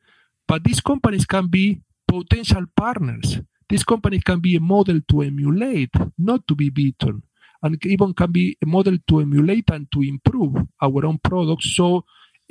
but 0.47 0.63
these 0.63 0.82
companies 0.82 1.26
can 1.26 1.47
be 1.47 1.82
potential 2.08 2.65
partners. 2.76 3.39
These 3.73 3.86
company 3.86 4.19
can 4.19 4.39
be 4.39 4.55
a 4.55 4.59
model 4.59 4.99
to 5.09 5.23
emulate, 5.23 5.95
not 6.19 6.47
to 6.47 6.53
be 6.53 6.69
beaten, 6.69 7.23
and 7.63 7.83
even 7.88 8.13
can 8.13 8.31
be 8.31 8.55
a 8.62 8.67
model 8.67 8.97
to 9.07 9.21
emulate 9.21 9.71
and 9.71 9.91
to 9.91 10.03
improve 10.03 10.53
our 10.79 11.03
own 11.03 11.17
products. 11.17 11.75
So 11.75 12.05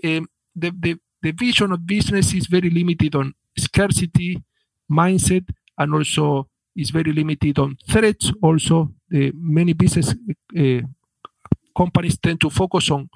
um, 0.04 0.26
the, 0.56 0.72
the, 0.80 0.98
the 1.22 1.30
vision 1.30 1.70
of 1.70 1.86
business 1.86 2.34
is 2.34 2.48
very 2.48 2.70
limited 2.70 3.14
on 3.14 3.34
scarcity 3.56 4.42
mindset 4.90 5.48
and 5.78 5.94
also 5.94 6.48
is 6.74 6.90
very 6.90 7.12
limited 7.12 7.56
on 7.60 7.76
threats. 7.88 8.32
Also, 8.42 8.92
the 9.08 9.30
many 9.36 9.74
business 9.74 10.16
uh, 10.58 10.80
companies 11.76 12.18
tend 12.18 12.40
to 12.40 12.50
focus 12.50 12.90
on 12.90 13.08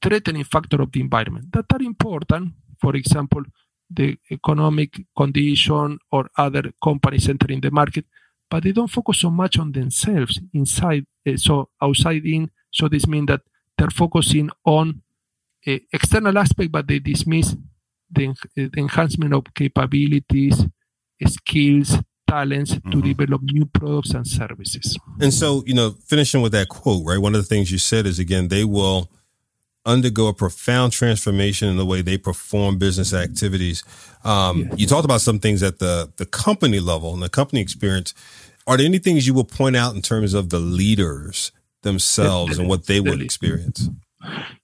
threatening 0.00 0.44
factor 0.44 0.80
of 0.80 0.92
the 0.92 1.00
environment 1.00 1.46
that 1.52 1.64
are 1.72 1.82
important. 1.82 2.52
For 2.80 2.94
example, 2.94 3.42
the 3.94 4.18
economic 4.30 5.04
condition 5.16 5.98
or 6.10 6.28
other 6.36 6.72
companies 6.82 7.28
entering 7.28 7.60
the 7.60 7.70
market, 7.70 8.04
but 8.50 8.62
they 8.62 8.72
don't 8.72 8.90
focus 8.90 9.20
so 9.20 9.30
much 9.30 9.58
on 9.58 9.72
themselves 9.72 10.40
inside, 10.52 11.06
uh, 11.26 11.36
so 11.36 11.68
outside 11.80 12.24
in. 12.24 12.50
So 12.70 12.88
this 12.88 13.06
means 13.06 13.26
that 13.26 13.42
they're 13.76 13.90
focusing 13.90 14.50
on 14.64 15.02
uh, 15.66 15.78
external 15.92 16.36
aspect, 16.38 16.72
but 16.72 16.86
they 16.86 16.98
dismiss 16.98 17.56
the, 18.10 18.28
uh, 18.28 18.34
the 18.54 18.70
enhancement 18.76 19.34
of 19.34 19.44
capabilities, 19.54 20.66
skills, 21.26 21.98
talents 22.28 22.74
mm-hmm. 22.74 22.90
to 22.90 23.02
develop 23.02 23.42
new 23.42 23.66
products 23.66 24.12
and 24.12 24.26
services. 24.26 24.98
And 25.20 25.32
so, 25.32 25.62
you 25.66 25.74
know, 25.74 25.96
finishing 26.06 26.40
with 26.40 26.52
that 26.52 26.68
quote, 26.68 27.06
right? 27.06 27.18
One 27.18 27.34
of 27.34 27.42
the 27.42 27.46
things 27.46 27.70
you 27.70 27.78
said 27.78 28.06
is 28.06 28.18
again, 28.18 28.48
they 28.48 28.64
will 28.64 29.10
undergo 29.84 30.28
a 30.28 30.34
profound 30.34 30.92
transformation 30.92 31.68
in 31.68 31.76
the 31.76 31.86
way 31.86 32.02
they 32.02 32.16
perform 32.16 32.78
business 32.78 33.12
activities. 33.12 33.82
Um, 34.24 34.70
You 34.76 34.86
talked 34.86 35.04
about 35.04 35.20
some 35.20 35.38
things 35.38 35.62
at 35.62 35.78
the 35.78 36.10
the 36.16 36.26
company 36.26 36.80
level 36.80 37.12
and 37.14 37.22
the 37.22 37.28
company 37.28 37.60
experience. 37.60 38.14
Are 38.66 38.76
there 38.76 38.86
any 38.86 38.98
things 38.98 39.26
you 39.26 39.34
will 39.34 39.44
point 39.44 39.76
out 39.76 39.94
in 39.94 40.02
terms 40.02 40.34
of 40.34 40.48
the 40.48 40.60
leaders 40.60 41.52
themselves 41.82 42.58
and 42.58 42.68
what 42.68 42.86
they 42.86 43.00
would 43.00 43.20
experience? 43.20 43.90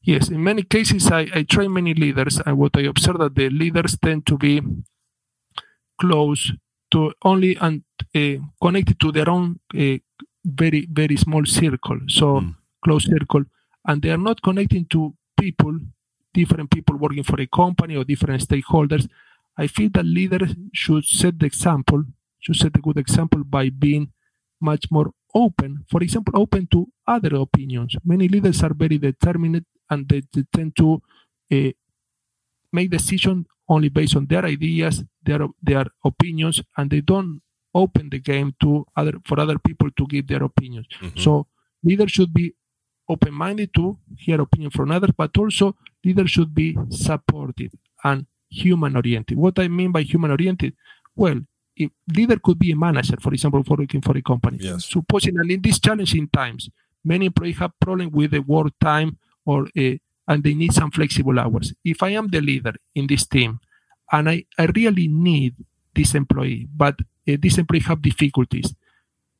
Yes, 0.02 0.28
in 0.28 0.42
many 0.42 0.62
cases, 0.62 1.10
I, 1.10 1.26
I 1.34 1.42
train 1.42 1.72
many 1.72 1.92
leaders, 1.94 2.40
and 2.46 2.56
what 2.56 2.76
I 2.76 2.82
observe 2.82 3.18
that 3.18 3.34
the 3.34 3.50
leaders 3.50 3.98
tend 4.00 4.24
to 4.26 4.38
be 4.38 4.62
close 6.00 6.52
to 6.92 7.12
only 7.22 7.56
and 7.56 7.82
uh, 8.14 8.36
connected 8.62 9.00
to 9.00 9.10
their 9.10 9.28
own 9.28 9.58
uh, 9.74 9.98
very 10.44 10.86
very 10.90 11.16
small 11.16 11.44
circle, 11.44 11.98
so 12.06 12.40
mm. 12.40 12.54
close 12.84 13.04
circle, 13.04 13.44
and 13.88 14.02
they 14.02 14.10
are 14.10 14.18
not 14.18 14.42
connecting 14.42 14.84
to 14.90 15.14
people, 15.40 15.78
different 16.34 16.70
people 16.70 16.96
working 16.96 17.24
for 17.24 17.40
a 17.40 17.46
company 17.46 17.96
or 17.96 18.04
different 18.04 18.46
stakeholders. 18.46 19.08
I 19.56 19.66
feel 19.66 19.88
that 19.94 20.04
leaders 20.04 20.54
should 20.72 21.04
set 21.04 21.40
the 21.40 21.46
example, 21.46 22.04
should 22.38 22.56
set 22.56 22.76
a 22.76 22.80
good 22.80 22.98
example 22.98 23.42
by 23.42 23.70
being 23.70 24.12
much 24.60 24.90
more 24.90 25.10
open. 25.34 25.84
For 25.90 26.02
example, 26.02 26.34
open 26.36 26.68
to 26.72 26.86
other 27.06 27.34
opinions. 27.36 27.96
Many 28.04 28.28
leaders 28.28 28.62
are 28.62 28.74
very 28.74 28.98
determined 28.98 29.64
and 29.90 30.08
they, 30.08 30.22
they 30.32 30.44
tend 30.52 30.76
to 30.76 31.02
uh, 31.50 31.70
make 32.72 32.90
decisions 32.90 33.46
only 33.68 33.88
based 33.88 34.16
on 34.16 34.26
their 34.26 34.44
ideas, 34.44 35.02
their 35.22 35.46
their 35.62 35.86
opinions, 36.04 36.62
and 36.76 36.90
they 36.90 37.00
don't 37.00 37.42
open 37.74 38.08
the 38.10 38.18
game 38.18 38.54
to 38.60 38.86
other 38.96 39.14
for 39.24 39.40
other 39.40 39.58
people 39.58 39.90
to 39.90 40.06
give 40.06 40.26
their 40.26 40.42
opinions. 40.42 40.86
Mm-hmm. 41.00 41.18
So 41.18 41.46
leaders 41.82 42.10
should 42.10 42.32
be 42.32 42.54
open-minded 43.08 43.72
to 43.74 43.98
hear 44.16 44.40
opinion 44.40 44.70
from 44.70 44.90
others, 44.90 45.10
but 45.16 45.36
also 45.36 45.76
leaders 46.04 46.30
should 46.30 46.54
be 46.54 46.76
supportive 46.90 47.72
and 48.04 48.26
human-oriented. 48.50 49.36
What 49.36 49.58
I 49.58 49.68
mean 49.68 49.92
by 49.92 50.02
human-oriented, 50.02 50.74
well, 51.16 51.40
if 51.76 51.90
leader 52.14 52.38
could 52.38 52.58
be 52.58 52.72
a 52.72 52.76
manager, 52.76 53.16
for 53.20 53.32
example, 53.32 53.62
for 53.62 53.76
working 53.76 54.00
for 54.00 54.16
a 54.16 54.22
company. 54.22 54.58
Yes. 54.60 54.86
Supposing 54.86 55.34
that 55.34 55.50
in 55.50 55.62
these 55.62 55.78
challenging 55.78 56.28
times, 56.28 56.68
many 57.04 57.26
employees 57.26 57.58
have 57.58 57.72
problem 57.80 58.10
with 58.10 58.32
the 58.32 58.40
work 58.40 58.72
time 58.80 59.18
or 59.44 59.68
a, 59.76 60.00
and 60.26 60.42
they 60.42 60.54
need 60.54 60.72
some 60.72 60.90
flexible 60.90 61.38
hours. 61.38 61.72
If 61.84 62.02
I 62.02 62.10
am 62.10 62.28
the 62.28 62.40
leader 62.40 62.74
in 62.94 63.06
this 63.06 63.26
team 63.26 63.60
and 64.10 64.28
I, 64.28 64.44
I 64.58 64.66
really 64.74 65.08
need 65.08 65.54
this 65.94 66.14
employee, 66.14 66.68
but 66.74 66.96
uh, 67.28 67.36
this 67.40 67.58
employee 67.58 67.80
have 67.80 68.02
difficulties, 68.02 68.74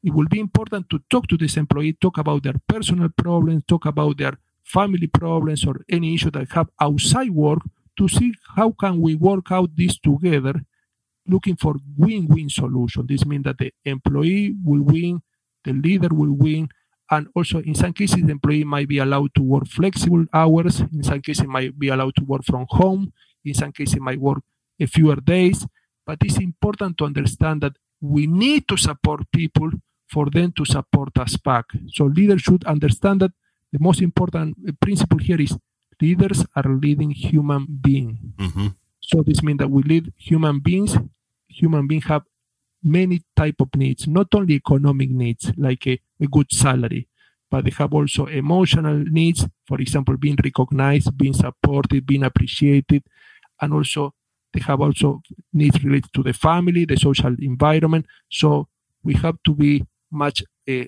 it 0.08 0.14
will 0.14 0.28
be 0.28 0.40
important 0.40 0.88
to 0.88 0.98
talk 1.10 1.26
to 1.28 1.36
this 1.36 1.56
employee, 1.56 1.92
talk 1.92 2.16
about 2.18 2.42
their 2.42 2.54
personal 2.66 3.10
problems, 3.10 3.62
talk 3.68 3.84
about 3.84 4.16
their 4.16 4.38
family 4.64 5.06
problems 5.06 5.66
or 5.66 5.84
any 5.88 6.14
issue 6.14 6.30
that 6.30 6.50
have 6.52 6.68
outside 6.80 7.30
work 7.30 7.60
to 7.98 8.08
see 8.08 8.32
how 8.56 8.70
can 8.70 9.00
we 9.00 9.14
work 9.14 9.52
out 9.52 9.70
this 9.76 9.98
together 9.98 10.54
looking 11.26 11.56
for 11.56 11.76
win-win 11.96 12.48
solution. 12.48 13.06
This 13.06 13.26
means 13.26 13.44
that 13.44 13.58
the 13.58 13.72
employee 13.84 14.54
will 14.64 14.82
win 14.82 15.20
the 15.64 15.72
leader 15.72 16.08
will 16.10 16.32
win 16.32 16.68
and 17.10 17.26
also 17.34 17.58
in 17.60 17.74
some 17.74 17.92
cases 17.92 18.22
the 18.22 18.32
employee 18.32 18.64
might 18.64 18.88
be 18.88 18.98
allowed 18.98 19.34
to 19.34 19.42
work 19.42 19.66
flexible 19.66 20.24
hours 20.32 20.80
in 20.80 21.02
some 21.02 21.20
cases 21.20 21.46
might 21.46 21.78
be 21.78 21.88
allowed 21.88 22.14
to 22.16 22.24
work 22.24 22.44
from 22.44 22.64
home 22.70 23.12
in 23.44 23.54
some 23.54 23.72
cases 23.72 24.00
might 24.00 24.20
work 24.20 24.38
a 24.80 24.86
fewer 24.86 25.16
days. 25.16 25.66
But 26.06 26.18
it's 26.22 26.38
important 26.38 26.96
to 26.98 27.04
understand 27.04 27.60
that 27.62 27.74
we 28.00 28.26
need 28.26 28.66
to 28.68 28.76
support 28.76 29.30
people 29.32 29.70
for 30.10 30.26
them 30.30 30.52
to 30.52 30.64
support 30.64 31.16
us 31.18 31.36
back. 31.36 31.66
So 31.88 32.04
leaders 32.04 32.42
should 32.42 32.64
understand 32.64 33.20
that 33.20 33.32
the 33.72 33.78
most 33.80 34.00
important 34.00 34.80
principle 34.80 35.18
here 35.18 35.40
is 35.40 35.56
leaders 36.00 36.44
are 36.56 36.64
leading 36.64 37.10
human 37.10 37.66
beings. 37.80 38.18
Mm-hmm. 38.36 38.68
So 39.00 39.22
this 39.22 39.42
means 39.42 39.58
that 39.58 39.70
we 39.70 39.82
lead 39.82 40.12
human 40.16 40.60
beings. 40.60 40.96
Human 41.48 41.86
beings 41.86 42.04
have 42.04 42.22
many 42.82 43.22
type 43.36 43.60
of 43.60 43.68
needs, 43.74 44.06
not 44.06 44.28
only 44.34 44.54
economic 44.54 45.10
needs 45.10 45.52
like 45.56 45.86
a, 45.86 46.00
a 46.20 46.26
good 46.26 46.52
salary, 46.52 47.08
but 47.50 47.64
they 47.64 47.70
have 47.70 47.92
also 47.92 48.26
emotional 48.26 48.98
needs. 48.98 49.46
For 49.66 49.80
example, 49.80 50.16
being 50.16 50.36
recognized, 50.42 51.16
being 51.16 51.34
supported, 51.34 52.06
being 52.06 52.22
appreciated, 52.22 53.02
and 53.60 53.72
also 53.72 54.14
they 54.52 54.60
have 54.60 54.80
also 54.80 55.22
needs 55.52 55.82
related 55.82 56.12
to 56.14 56.22
the 56.22 56.32
family, 56.32 56.84
the 56.84 56.96
social 56.96 57.34
environment. 57.38 58.06
So 58.30 58.68
we 59.02 59.14
have 59.14 59.36
to 59.44 59.54
be 59.54 59.84
much 60.10 60.42
uh, 60.68 60.84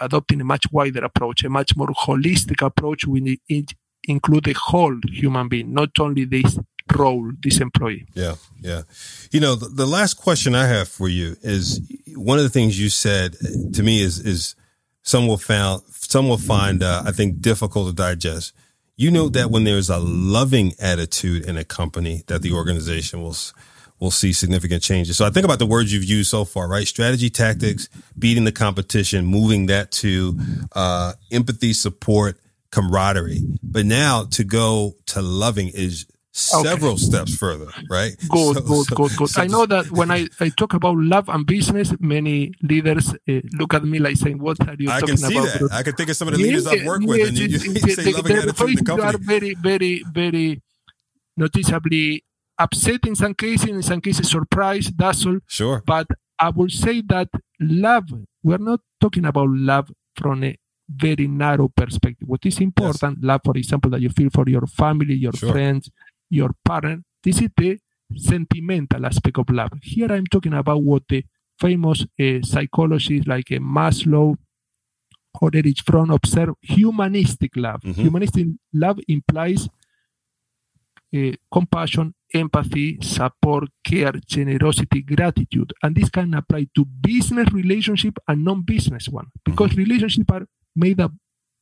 adopting 0.00 0.40
a 0.40 0.44
much 0.44 0.66
wider 0.70 1.04
approach, 1.04 1.44
a 1.44 1.48
much 1.48 1.76
more 1.76 1.88
holistic 1.88 2.64
approach. 2.64 3.06
We 3.06 3.20
need 3.20 3.72
include 4.06 4.44
the 4.44 4.52
whole 4.52 4.96
human 5.08 5.48
being, 5.48 5.72
not 5.72 5.90
only 5.98 6.24
this 6.24 6.58
role, 6.94 7.32
this 7.42 7.60
employee. 7.60 8.06
Yeah, 8.14 8.34
yeah. 8.60 8.82
You 9.30 9.40
know, 9.40 9.54
the, 9.54 9.68
the, 9.68 9.86
last 9.86 10.14
question 10.14 10.54
I 10.54 10.66
have 10.66 10.88
for 10.88 11.08
you 11.08 11.36
is 11.42 11.80
one 12.14 12.38
of 12.38 12.44
the 12.44 12.50
things 12.50 12.78
you 12.78 12.90
said 12.90 13.36
to 13.74 13.82
me 13.82 14.00
is 14.00 14.18
is 14.18 14.54
some 15.02 15.26
will 15.26 15.38
found 15.38 15.82
some 15.88 16.28
will 16.28 16.38
find 16.38 16.82
uh, 16.82 17.02
I 17.06 17.12
think 17.12 17.40
difficult 17.40 17.88
to 17.88 17.94
digest. 17.94 18.52
You 18.96 19.10
know 19.10 19.28
that 19.30 19.50
when 19.50 19.64
there's 19.64 19.90
a 19.90 19.98
loving 19.98 20.74
attitude 20.78 21.44
in 21.46 21.56
a 21.56 21.64
company, 21.64 22.22
that 22.28 22.42
the 22.42 22.52
organization 22.52 23.22
will 23.22 23.36
we'll 24.04 24.10
see 24.10 24.34
significant 24.34 24.82
changes. 24.82 25.16
So 25.16 25.24
I 25.24 25.30
think 25.30 25.44
about 25.44 25.58
the 25.58 25.64
words 25.64 25.90
you've 25.90 26.04
used 26.04 26.28
so 26.28 26.44
far, 26.44 26.68
right? 26.68 26.86
Strategy, 26.86 27.30
tactics, 27.30 27.88
beating 28.18 28.44
the 28.44 28.52
competition, 28.52 29.24
moving 29.24 29.64
that 29.66 29.90
to 29.92 30.38
uh, 30.72 31.14
empathy, 31.32 31.72
support, 31.72 32.38
camaraderie. 32.70 33.40
But 33.62 33.86
now 33.86 34.24
to 34.32 34.44
go 34.44 34.96
to 35.06 35.22
loving 35.22 35.68
is 35.68 36.04
several 36.32 36.92
okay. 36.92 37.02
steps 37.02 37.34
further, 37.34 37.68
right? 37.88 38.14
Good, 38.28 38.56
so, 38.56 38.60
good, 38.60 38.86
so, 38.88 38.94
good, 38.94 39.16
good. 39.16 39.28
So, 39.30 39.40
I 39.40 39.46
know 39.46 39.64
that 39.64 39.90
when 39.90 40.10
I, 40.10 40.28
I 40.38 40.50
talk 40.50 40.74
about 40.74 40.98
love 40.98 41.30
and 41.30 41.46
business, 41.46 41.94
many 41.98 42.52
leaders 42.60 43.14
uh, 43.26 43.40
look 43.54 43.72
at 43.72 43.84
me 43.84 44.00
like 44.00 44.16
saying, 44.16 44.38
"What 44.38 44.60
are 44.68 44.76
you 44.78 44.90
I 44.90 45.00
talking 45.00 45.14
about?" 45.18 45.30
I 45.30 45.34
can 45.34 45.46
see 45.46 45.58
that. 45.64 45.72
I 45.72 45.82
can 45.82 45.94
think 45.94 46.10
of 46.10 46.16
some 46.16 46.28
of 46.28 46.34
the 46.34 46.42
leaders 46.42 46.66
I've 46.66 46.84
worked 46.84 47.06
with, 47.06 47.26
and 47.26 47.38
you, 47.38 47.46
you, 47.58 47.72
you 47.72 47.94
say 47.94 48.12
loving 48.12 48.36
attitude 48.36 48.68
in 48.68 48.74
the 48.74 48.82
company. 48.84 49.14
are 49.14 49.18
very, 49.18 49.54
very, 49.54 50.04
very 50.12 50.60
noticeably 51.38 52.24
upset 52.58 53.06
in 53.06 53.14
some 53.14 53.34
cases, 53.34 53.68
in 53.68 53.82
some 53.82 54.00
cases 54.00 54.30
surprised, 54.30 54.96
that's 54.96 55.26
all. 55.26 55.38
Sure. 55.46 55.82
But 55.86 56.06
I 56.38 56.50
will 56.50 56.68
say 56.68 57.02
that 57.08 57.28
love, 57.60 58.08
we're 58.42 58.58
not 58.58 58.80
talking 59.00 59.24
about 59.24 59.48
love 59.50 59.90
from 60.16 60.44
a 60.44 60.56
very 60.88 61.26
narrow 61.26 61.68
perspective. 61.68 62.28
What 62.28 62.44
is 62.44 62.60
important, 62.60 63.18
yes. 63.18 63.24
love, 63.24 63.40
for 63.44 63.56
example, 63.56 63.90
that 63.92 64.00
you 64.00 64.10
feel 64.10 64.30
for 64.30 64.44
your 64.48 64.66
family, 64.66 65.14
your 65.14 65.32
sure. 65.32 65.52
friends, 65.52 65.90
your 66.30 66.50
partner, 66.64 67.02
this 67.22 67.40
is 67.40 67.48
the 67.56 67.78
sentimental 68.16 69.06
aspect 69.06 69.38
of 69.38 69.48
love. 69.50 69.72
Here 69.82 70.12
I'm 70.12 70.26
talking 70.26 70.54
about 70.54 70.82
what 70.82 71.02
the 71.08 71.24
famous 71.58 72.04
uh, 72.20 72.42
psychologists 72.42 73.26
like 73.26 73.50
uh, 73.52 73.56
Maslow 73.56 74.36
or 75.40 75.50
Erich 75.52 75.82
Fromm 75.84 76.10
observe 76.10 76.54
humanistic 76.60 77.56
love. 77.56 77.80
Mm-hmm. 77.80 78.02
Humanistic 78.02 78.46
love 78.72 79.00
implies 79.08 79.68
uh, 81.16 81.32
compassion, 81.50 82.14
empathy, 82.34 82.98
support, 83.00 83.68
care, 83.84 84.12
generosity, 84.26 85.02
gratitude. 85.02 85.72
And 85.82 85.94
this 85.94 86.10
can 86.10 86.34
apply 86.34 86.68
to 86.74 86.84
business 86.84 87.52
relationship 87.52 88.18
and 88.28 88.44
non-business 88.44 89.08
one 89.08 89.28
because 89.44 89.70
mm-hmm. 89.70 89.80
relationships 89.80 90.30
are 90.30 90.46
made 90.74 91.00
up 91.00 91.12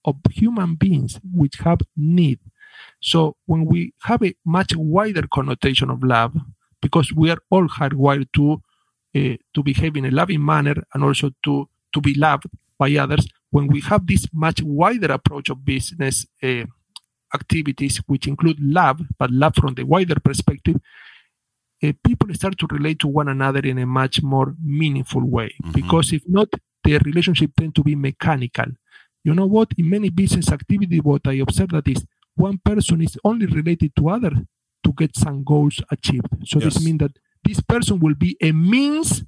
of 0.04 0.16
human 0.30 0.74
beings 0.74 1.20
which 1.32 1.58
have 1.58 1.80
need. 1.96 2.40
So 3.00 3.36
when 3.46 3.66
we 3.66 3.92
have 4.02 4.22
a 4.22 4.34
much 4.44 4.74
wider 4.74 5.26
connotation 5.32 5.90
of 5.90 6.02
love, 6.02 6.34
because 6.80 7.12
we 7.12 7.30
are 7.30 7.38
all 7.50 7.68
hardwired 7.68 8.28
to 8.34 8.62
uh, 9.14 9.36
to 9.54 9.62
behave 9.62 9.94
in 9.96 10.06
a 10.06 10.10
loving 10.10 10.44
manner 10.44 10.82
and 10.94 11.04
also 11.04 11.30
to 11.44 11.68
to 11.92 12.00
be 12.00 12.14
loved 12.14 12.46
by 12.78 12.96
others, 12.96 13.28
when 13.50 13.66
we 13.68 13.80
have 13.82 14.06
this 14.06 14.26
much 14.32 14.62
wider 14.62 15.12
approach 15.12 15.50
of 15.50 15.64
business 15.64 16.26
uh, 16.42 16.64
activities, 17.34 17.98
which 18.06 18.26
include 18.26 18.58
love, 18.60 19.00
but 19.18 19.30
love 19.30 19.54
from 19.54 19.74
the 19.74 19.84
wider 19.84 20.18
perspective, 20.20 20.76
uh, 21.82 21.92
people 22.04 22.32
start 22.34 22.58
to 22.58 22.66
relate 22.70 22.98
to 23.00 23.08
one 23.08 23.28
another 23.28 23.60
in 23.60 23.78
a 23.78 23.86
much 23.86 24.22
more 24.22 24.54
meaningful 24.62 25.24
way. 25.28 25.54
Mm-hmm. 25.62 25.72
Because 25.72 26.12
if 26.12 26.22
not, 26.28 26.48
the 26.84 26.98
relationship 26.98 27.50
tend 27.56 27.74
to 27.74 27.82
be 27.82 27.94
mechanical. 27.94 28.66
You 29.24 29.34
know 29.34 29.46
what? 29.46 29.68
In 29.78 29.90
many 29.90 30.10
business 30.10 30.50
activity, 30.50 31.00
what 31.00 31.26
I 31.26 31.34
observe 31.34 31.70
that 31.70 31.88
is 31.88 32.04
one 32.34 32.58
person 32.64 33.02
is 33.02 33.16
only 33.24 33.46
related 33.46 33.94
to 33.96 34.08
other 34.08 34.32
to 34.84 34.92
get 34.92 35.16
some 35.16 35.44
goals 35.44 35.80
achieved. 35.90 36.26
So 36.44 36.58
yes. 36.58 36.74
this 36.74 36.84
means 36.84 36.98
that 36.98 37.12
this 37.44 37.60
person 37.60 38.00
will 38.00 38.14
be 38.14 38.36
a 38.40 38.52
means 38.52 39.24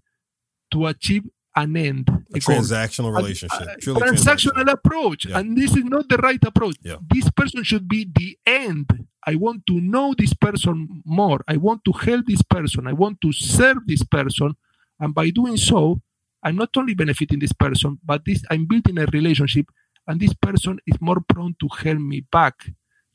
to 0.72 0.86
achieve 0.86 1.24
an 1.56 1.76
end. 1.76 2.08
A, 2.08 2.36
a 2.36 2.40
transactional 2.40 3.12
goal. 3.12 3.22
relationship. 3.22 3.60
Uh, 3.60 3.64
a, 3.64 3.72
a 3.72 3.76
transactional, 3.76 4.52
transactional, 4.52 4.72
approach. 4.72 5.26
Yeah. 5.26 5.38
And 5.38 5.56
this 5.56 5.76
is 5.76 5.84
not 5.84 6.08
the 6.08 6.18
right 6.18 6.42
approach. 6.44 6.76
Yeah. 6.82 6.96
This 7.08 7.30
person 7.30 7.62
should 7.62 7.88
be 7.88 8.10
the 8.12 8.38
end. 8.46 9.06
I 9.26 9.36
want 9.36 9.66
to 9.66 9.80
know 9.80 10.14
this 10.16 10.34
person 10.34 11.02
more. 11.04 11.40
I 11.48 11.56
want 11.56 11.84
to 11.86 11.92
help 11.92 12.26
this 12.26 12.42
person. 12.42 12.86
I 12.86 12.92
want 12.92 13.20
to 13.22 13.32
serve 13.32 13.78
this 13.86 14.04
person. 14.04 14.54
And 15.00 15.14
by 15.14 15.30
doing 15.30 15.56
so, 15.56 16.00
I'm 16.42 16.56
not 16.56 16.70
only 16.76 16.94
benefiting 16.94 17.38
this 17.38 17.52
person, 17.52 17.98
but 18.04 18.24
this 18.24 18.42
I'm 18.50 18.66
building 18.66 18.98
a 18.98 19.06
relationship, 19.06 19.66
and 20.06 20.20
this 20.20 20.34
person 20.34 20.78
is 20.86 21.00
more 21.00 21.20
prone 21.26 21.56
to 21.60 21.68
help 21.68 21.98
me 21.98 22.20
back. 22.20 22.54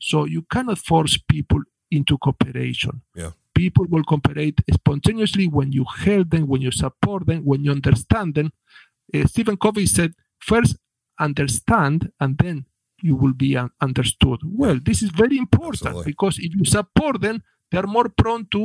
So 0.00 0.24
you 0.24 0.42
cannot 0.42 0.78
force 0.78 1.16
people 1.16 1.60
into 1.92 2.18
cooperation. 2.18 3.02
Yeah 3.14 3.30
people 3.60 3.86
will 3.92 4.04
cooperate 4.10 4.58
spontaneously 4.78 5.46
when 5.58 5.68
you 5.78 5.84
help 6.06 6.26
them, 6.34 6.44
when 6.52 6.62
you 6.66 6.72
support 6.84 7.26
them, 7.26 7.40
when 7.50 7.60
you 7.64 7.70
understand 7.78 8.28
them. 8.38 8.48
Uh, 9.14 9.26
Stephen 9.32 9.56
Covey 9.64 9.86
said, 9.96 10.10
first 10.50 10.72
understand 11.28 12.10
and 12.22 12.38
then 12.38 12.56
you 13.02 13.14
will 13.22 13.36
be 13.46 13.50
un- 13.62 13.70
understood. 13.88 14.38
Well, 14.62 14.78
this 14.88 14.98
is 15.02 15.10
very 15.10 15.36
important 15.36 15.82
Absolutely. 15.86 16.12
because 16.12 16.34
if 16.46 16.50
you 16.58 16.64
support 16.64 17.20
them, 17.26 17.36
they 17.70 17.78
are 17.82 17.90
more 17.96 18.08
prone 18.08 18.46
to 18.54 18.62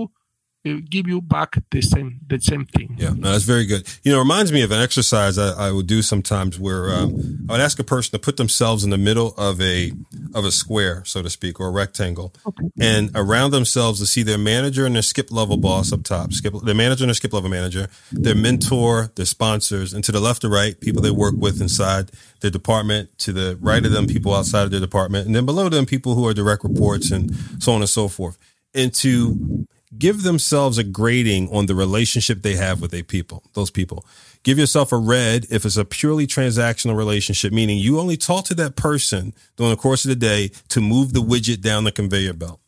give 0.65 1.07
you 1.07 1.21
back 1.21 1.55
the 1.69 1.81
same 1.81 2.19
the 2.27 2.39
same 2.39 2.65
thing. 2.65 2.95
Yeah, 2.97 3.09
no, 3.09 3.31
that's 3.31 3.43
very 3.43 3.65
good. 3.65 3.87
You 4.03 4.11
know, 4.11 4.17
it 4.17 4.21
reminds 4.21 4.51
me 4.51 4.63
of 4.63 4.71
an 4.71 4.81
exercise 4.81 5.37
I, 5.37 5.67
I 5.67 5.71
would 5.71 5.87
do 5.87 6.01
sometimes 6.01 6.59
where 6.59 6.91
um, 6.93 7.45
I 7.47 7.53
would 7.53 7.61
ask 7.61 7.77
a 7.79 7.83
person 7.83 8.11
to 8.11 8.19
put 8.19 8.37
themselves 8.37 8.83
in 8.83 8.89
the 8.89 8.97
middle 8.97 9.33
of 9.37 9.61
a 9.61 9.91
of 10.33 10.43
a 10.43 10.51
square, 10.51 11.03
so 11.05 11.21
to 11.21 11.29
speak, 11.29 11.59
or 11.59 11.67
a 11.67 11.71
rectangle, 11.71 12.33
okay. 12.47 12.65
and 12.79 13.11
around 13.13 13.51
themselves 13.51 13.99
to 13.99 14.07
see 14.07 14.23
their 14.23 14.37
manager 14.37 14.85
and 14.85 14.95
their 14.95 15.03
skip 15.03 15.31
level 15.31 15.57
boss 15.57 15.93
up 15.93 16.03
top, 16.03 16.33
skip 16.33 16.53
their 16.63 16.75
manager 16.75 17.03
and 17.03 17.09
their 17.09 17.15
skip 17.15 17.33
level 17.33 17.49
manager, 17.49 17.87
their 18.11 18.35
mentor, 18.35 19.11
their 19.15 19.25
sponsors, 19.25 19.93
and 19.93 20.03
to 20.03 20.11
the 20.11 20.19
left 20.19 20.43
or 20.43 20.49
right, 20.49 20.79
people 20.81 21.01
they 21.01 21.11
work 21.11 21.35
with 21.37 21.61
inside 21.61 22.11
their 22.41 22.51
department. 22.51 23.15
To 23.19 23.33
the 23.33 23.57
right 23.61 23.85
of 23.85 23.91
them, 23.91 24.07
people 24.07 24.33
outside 24.33 24.63
of 24.63 24.71
their 24.71 24.79
department, 24.79 25.27
and 25.27 25.35
then 25.35 25.45
below 25.45 25.69
them, 25.69 25.85
people 25.85 26.15
who 26.15 26.27
are 26.27 26.33
direct 26.33 26.63
reports, 26.63 27.11
and 27.11 27.35
so 27.59 27.73
on 27.73 27.81
and 27.81 27.89
so 27.89 28.07
forth. 28.07 28.37
And 28.73 28.93
to 28.95 29.67
give 29.97 30.23
themselves 30.23 30.77
a 30.77 30.83
grading 30.83 31.49
on 31.53 31.65
the 31.65 31.75
relationship 31.75 32.41
they 32.41 32.55
have 32.55 32.81
with 32.81 32.93
a 32.93 33.03
people, 33.03 33.43
those 33.53 33.69
people. 33.69 34.05
Give 34.43 34.59
yourself 34.59 34.91
a 34.91 34.97
red 34.97 35.47
if 35.49 35.65
it's 35.65 35.77
a 35.77 35.85
purely 35.85 36.27
transactional 36.27 36.95
relationship, 36.95 37.51
meaning 37.51 37.77
you 37.77 37.99
only 37.99 38.17
talk 38.17 38.45
to 38.45 38.55
that 38.55 38.75
person 38.75 39.33
during 39.55 39.71
the 39.71 39.81
course 39.81 40.05
of 40.05 40.09
the 40.09 40.15
day 40.15 40.51
to 40.69 40.81
move 40.81 41.13
the 41.13 41.21
widget 41.21 41.61
down 41.61 41.83
the 41.83 41.91
conveyor 41.91 42.33
belt. 42.33 42.59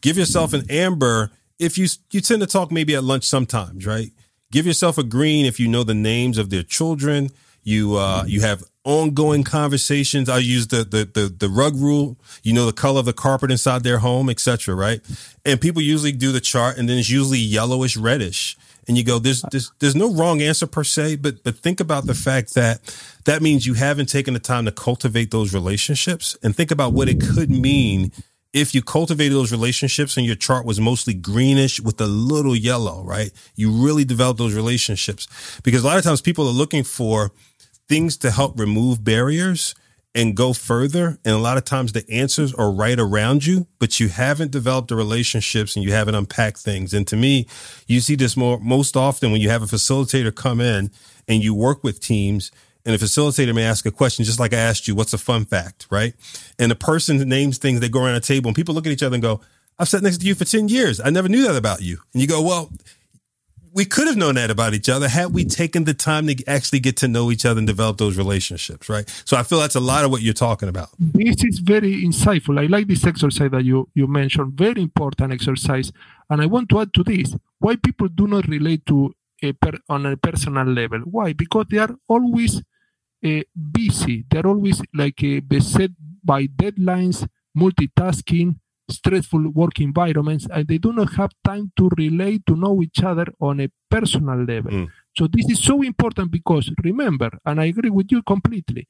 Give 0.00 0.18
yourself 0.18 0.52
an 0.52 0.64
amber 0.68 1.30
if 1.58 1.78
you 1.78 1.86
you 2.10 2.20
tend 2.20 2.40
to 2.42 2.46
talk 2.46 2.72
maybe 2.72 2.94
at 2.94 3.04
lunch 3.04 3.24
sometimes, 3.24 3.86
right? 3.86 4.10
Give 4.50 4.66
yourself 4.66 4.98
a 4.98 5.02
green 5.02 5.46
if 5.46 5.60
you 5.60 5.68
know 5.68 5.84
the 5.84 5.94
names 5.94 6.36
of 6.36 6.50
their 6.50 6.62
children. 6.62 7.30
You 7.62 7.96
uh, 7.96 8.24
you 8.26 8.40
have 8.40 8.64
ongoing 8.84 9.44
conversations. 9.44 10.28
I 10.28 10.38
use 10.38 10.68
the, 10.68 10.84
the, 10.84 11.04
the, 11.04 11.28
the, 11.28 11.48
rug 11.48 11.76
rule, 11.76 12.16
you 12.42 12.52
know, 12.52 12.66
the 12.66 12.72
color 12.72 13.00
of 13.00 13.06
the 13.06 13.12
carpet 13.12 13.50
inside 13.50 13.84
their 13.84 13.98
home, 13.98 14.28
etc. 14.28 14.74
right? 14.74 15.00
And 15.44 15.60
people 15.60 15.82
usually 15.82 16.12
do 16.12 16.32
the 16.32 16.40
chart 16.40 16.78
and 16.78 16.88
then 16.88 16.98
it's 16.98 17.10
usually 17.10 17.38
yellowish, 17.38 17.96
reddish. 17.96 18.56
And 18.88 18.98
you 18.98 19.04
go, 19.04 19.20
there's, 19.20 19.42
there's, 19.42 19.70
there's 19.78 19.94
no 19.94 20.12
wrong 20.12 20.42
answer 20.42 20.66
per 20.66 20.82
se, 20.82 21.16
but, 21.16 21.44
but 21.44 21.56
think 21.56 21.78
about 21.78 22.06
the 22.06 22.14
fact 22.14 22.54
that 22.54 22.80
that 23.24 23.40
means 23.40 23.64
you 23.64 23.74
haven't 23.74 24.08
taken 24.08 24.34
the 24.34 24.40
time 24.40 24.64
to 24.64 24.72
cultivate 24.72 25.30
those 25.30 25.54
relationships 25.54 26.36
and 26.42 26.56
think 26.56 26.72
about 26.72 26.92
what 26.92 27.08
it 27.08 27.20
could 27.20 27.50
mean 27.50 28.10
if 28.52 28.74
you 28.74 28.82
cultivated 28.82 29.32
those 29.32 29.50
relationships 29.50 30.16
and 30.16 30.26
your 30.26 30.36
chart 30.36 30.66
was 30.66 30.78
mostly 30.78 31.14
greenish 31.14 31.80
with 31.80 32.00
a 32.00 32.06
little 32.06 32.54
yellow, 32.54 33.02
right? 33.02 33.30
You 33.54 33.70
really 33.70 34.04
develop 34.04 34.36
those 34.36 34.54
relationships 34.54 35.26
because 35.62 35.84
a 35.84 35.86
lot 35.86 35.96
of 35.96 36.04
times 36.04 36.20
people 36.20 36.46
are 36.46 36.52
looking 36.52 36.84
for 36.84 37.32
things 37.92 38.16
to 38.16 38.30
help 38.30 38.58
remove 38.58 39.04
barriers 39.04 39.74
and 40.14 40.34
go 40.34 40.54
further. 40.54 41.18
And 41.26 41.34
a 41.34 41.38
lot 41.38 41.58
of 41.58 41.66
times 41.66 41.92
the 41.92 42.10
answers 42.10 42.54
are 42.54 42.72
right 42.72 42.98
around 42.98 43.44
you, 43.44 43.66
but 43.78 44.00
you 44.00 44.08
haven't 44.08 44.50
developed 44.50 44.88
the 44.88 44.96
relationships 44.96 45.76
and 45.76 45.84
you 45.84 45.92
haven't 45.92 46.14
unpacked 46.14 46.56
things. 46.56 46.94
And 46.94 47.06
to 47.08 47.16
me, 47.16 47.46
you 47.86 48.00
see 48.00 48.14
this 48.14 48.34
more 48.34 48.58
most 48.58 48.96
often 48.96 49.30
when 49.30 49.42
you 49.42 49.50
have 49.50 49.62
a 49.62 49.66
facilitator 49.66 50.34
come 50.34 50.58
in 50.58 50.90
and 51.28 51.44
you 51.44 51.52
work 51.52 51.84
with 51.84 52.00
teams 52.00 52.50
and 52.86 52.94
a 52.94 52.98
facilitator 52.98 53.54
may 53.54 53.64
ask 53.64 53.84
a 53.84 53.90
question 53.90 54.24
just 54.24 54.40
like 54.40 54.54
I 54.54 54.58
asked 54.58 54.88
you, 54.88 54.94
what's 54.94 55.12
a 55.12 55.18
fun 55.18 55.44
fact, 55.44 55.86
right? 55.90 56.14
And 56.58 56.70
the 56.70 56.76
person 56.76 57.18
names 57.28 57.58
things, 57.58 57.80
they 57.80 57.90
go 57.90 58.02
around 58.02 58.14
a 58.14 58.20
table 58.20 58.48
and 58.48 58.56
people 58.56 58.74
look 58.74 58.86
at 58.86 58.92
each 58.92 59.02
other 59.02 59.16
and 59.16 59.22
go, 59.22 59.42
I've 59.78 59.90
sat 59.90 60.02
next 60.02 60.22
to 60.22 60.26
you 60.26 60.34
for 60.34 60.46
10 60.46 60.70
years. 60.70 60.98
I 60.98 61.10
never 61.10 61.28
knew 61.28 61.46
that 61.46 61.56
about 61.56 61.82
you. 61.82 61.98
And 62.14 62.22
you 62.22 62.26
go, 62.26 62.40
well, 62.40 62.70
we 63.74 63.84
could 63.84 64.06
have 64.06 64.16
known 64.16 64.34
that 64.34 64.50
about 64.50 64.74
each 64.74 64.88
other 64.88 65.08
had 65.08 65.32
we 65.32 65.44
taken 65.44 65.84
the 65.84 65.94
time 65.94 66.26
to 66.26 66.44
actually 66.46 66.80
get 66.80 66.96
to 66.98 67.08
know 67.08 67.30
each 67.30 67.46
other 67.46 67.58
and 67.58 67.66
develop 67.66 67.96
those 67.98 68.16
relationships, 68.18 68.88
right? 68.88 69.08
So 69.24 69.36
I 69.36 69.42
feel 69.42 69.60
that's 69.60 69.74
a 69.74 69.80
lot 69.80 70.04
of 70.04 70.10
what 70.10 70.20
you're 70.20 70.34
talking 70.34 70.68
about. 70.68 70.90
This 70.98 71.42
is 71.42 71.58
very 71.58 72.02
insightful. 72.02 72.60
I 72.60 72.66
like 72.66 72.86
this 72.86 73.06
exercise 73.06 73.50
that 73.50 73.64
you 73.64 73.88
you 73.94 74.06
mentioned. 74.06 74.52
Very 74.54 74.82
important 74.82 75.32
exercise, 75.32 75.92
and 76.28 76.42
I 76.42 76.46
want 76.46 76.68
to 76.70 76.80
add 76.80 76.92
to 76.94 77.02
this 77.02 77.34
why 77.58 77.76
people 77.76 78.08
do 78.08 78.26
not 78.26 78.46
relate 78.46 78.84
to 78.86 79.14
a 79.42 79.52
per, 79.52 79.72
on 79.88 80.06
a 80.06 80.16
personal 80.16 80.66
level. 80.66 81.00
Why? 81.00 81.32
Because 81.32 81.66
they 81.70 81.78
are 81.78 81.94
always 82.08 82.62
uh, 83.24 83.40
busy. 83.72 84.24
They're 84.30 84.46
always 84.46 84.82
like 84.94 85.22
uh, 85.24 85.40
beset 85.40 85.90
by 86.24 86.46
deadlines, 86.46 87.26
multitasking, 87.56 88.56
stressful 88.92 89.50
work 89.50 89.80
environments 89.80 90.46
and 90.50 90.68
they 90.68 90.78
do 90.78 90.92
not 90.92 91.12
have 91.14 91.32
time 91.44 91.72
to 91.76 91.88
relate 91.96 92.42
to 92.46 92.56
know 92.56 92.82
each 92.82 93.02
other 93.02 93.26
on 93.40 93.60
a 93.60 93.68
personal 93.90 94.44
level 94.44 94.70
mm. 94.70 94.88
so 95.16 95.26
this 95.26 95.48
is 95.50 95.62
so 95.62 95.82
important 95.82 96.30
because 96.30 96.70
remember 96.84 97.30
and 97.44 97.60
i 97.60 97.66
agree 97.66 97.90
with 97.90 98.10
you 98.10 98.22
completely 98.22 98.86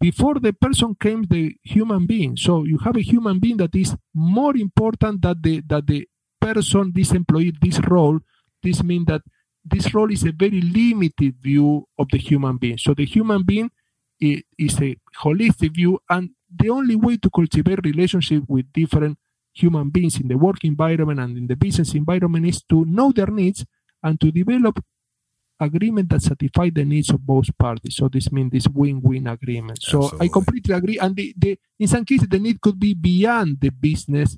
before 0.00 0.34
the 0.40 0.52
person 0.52 0.96
came 1.00 1.22
the 1.24 1.54
human 1.62 2.06
being 2.06 2.36
so 2.36 2.64
you 2.64 2.78
have 2.78 2.96
a 2.96 3.02
human 3.02 3.38
being 3.38 3.56
that 3.56 3.74
is 3.74 3.94
more 4.14 4.56
important 4.56 5.22
than 5.22 5.36
the 5.42 5.62
that 5.66 5.86
the 5.86 6.06
person 6.40 6.92
this 6.94 7.12
employee 7.12 7.52
this 7.60 7.78
role 7.88 8.18
this 8.62 8.82
means 8.82 9.06
that 9.06 9.22
this 9.64 9.94
role 9.94 10.10
is 10.10 10.24
a 10.24 10.32
very 10.32 10.60
limited 10.60 11.36
view 11.40 11.86
of 11.98 12.08
the 12.10 12.18
human 12.18 12.56
being. 12.56 12.78
So 12.78 12.94
the 12.94 13.04
human 13.04 13.42
being 13.44 13.70
is 14.20 14.80
a 14.80 14.96
holistic 15.22 15.74
view, 15.74 15.98
and 16.08 16.30
the 16.54 16.70
only 16.70 16.96
way 16.96 17.16
to 17.18 17.30
cultivate 17.30 17.84
relationship 17.84 18.44
with 18.48 18.72
different 18.72 19.18
human 19.52 19.90
beings 19.90 20.20
in 20.20 20.28
the 20.28 20.36
work 20.36 20.64
environment 20.64 21.20
and 21.20 21.36
in 21.36 21.46
the 21.46 21.56
business 21.56 21.94
environment 21.94 22.46
is 22.46 22.62
to 22.62 22.84
know 22.84 23.12
their 23.12 23.26
needs 23.26 23.64
and 24.02 24.20
to 24.20 24.30
develop 24.30 24.82
agreement 25.60 26.08
that 26.08 26.22
satisfy 26.22 26.70
the 26.70 26.84
needs 26.84 27.10
of 27.10 27.24
both 27.24 27.46
parties. 27.56 27.96
So 27.96 28.08
this 28.08 28.32
means 28.32 28.50
this 28.50 28.66
win-win 28.68 29.26
agreement. 29.28 29.82
So 29.82 30.04
Absolutely. 30.04 30.26
I 30.26 30.32
completely 30.32 30.74
agree. 30.74 30.98
And 30.98 31.14
the, 31.14 31.34
the, 31.36 31.58
in 31.78 31.88
some 31.88 32.04
cases, 32.04 32.28
the 32.28 32.38
need 32.38 32.60
could 32.60 32.80
be 32.80 32.94
beyond 32.94 33.60
the 33.60 33.70
business 33.70 34.36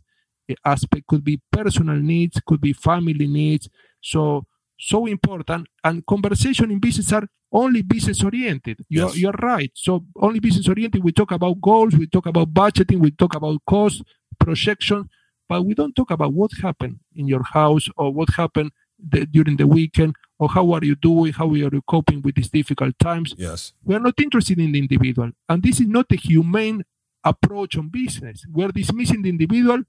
eh, 0.48 0.55
aspect, 0.64 1.07
could 1.07 1.24
be 1.24 1.40
personal 1.50 1.96
needs, 1.96 2.40
could 2.46 2.61
be 2.61 2.72
family 2.72 3.27
needs. 3.27 3.68
So 4.00 4.44
so 4.79 5.07
important. 5.07 5.68
And 5.83 6.05
conversation 6.05 6.70
in 6.70 6.79
business 6.79 7.12
are 7.12 7.27
only 7.53 7.83
business 7.83 8.22
oriented. 8.22 8.85
You're, 8.88 9.09
yes. 9.09 9.18
you're 9.18 9.33
right. 9.40 9.70
So 9.74 10.05
only 10.16 10.40
business 10.40 10.68
oriented. 10.68 11.03
We 11.03 11.12
talk 11.12 11.31
about 11.31 11.61
goals, 11.61 11.94
we 11.94 12.07
talk 12.09 12.27
about 12.27 12.53
budgeting, 12.53 12.98
we 12.98 13.12
talk 13.12 13.35
about 13.35 13.61
cost 13.66 14.03
projection, 14.34 15.08
but 15.48 15.62
we 15.62 15.74
don't 15.74 15.94
talk 15.94 16.10
about 16.10 16.32
what 16.32 16.50
happened 16.62 17.00
in 17.14 17.28
your 17.28 17.42
house 17.42 17.88
or 17.96 18.12
what 18.12 18.28
happened 18.36 18.72
the, 18.98 19.26
during 19.26 19.56
the 19.56 19.66
weekend 19.66 20.14
or 20.38 20.48
how 20.48 20.72
are 20.72 20.84
you 20.84 20.94
doing, 20.94 21.32
how 21.32 21.48
are 21.50 21.56
you 21.56 21.82
coping 21.86 22.22
with 22.22 22.34
these 22.34 22.48
difficult 22.48 22.98
times. 22.98 23.34
Yes. 23.36 23.72
We 23.84 23.94
are 23.94 24.00
not 24.00 24.14
interested 24.20 24.58
in 24.58 24.72
the 24.72 24.78
individual. 24.78 25.30
And 25.48 25.62
this 25.62 25.80
is 25.80 25.86
not 25.86 26.06
a 26.10 26.16
humane 26.16 26.84
approach 27.22 27.76
on 27.76 27.88
business. 27.88 28.44
We're 28.50 28.68
dismissing 28.68 29.22
the 29.22 29.30
individual 29.30 29.82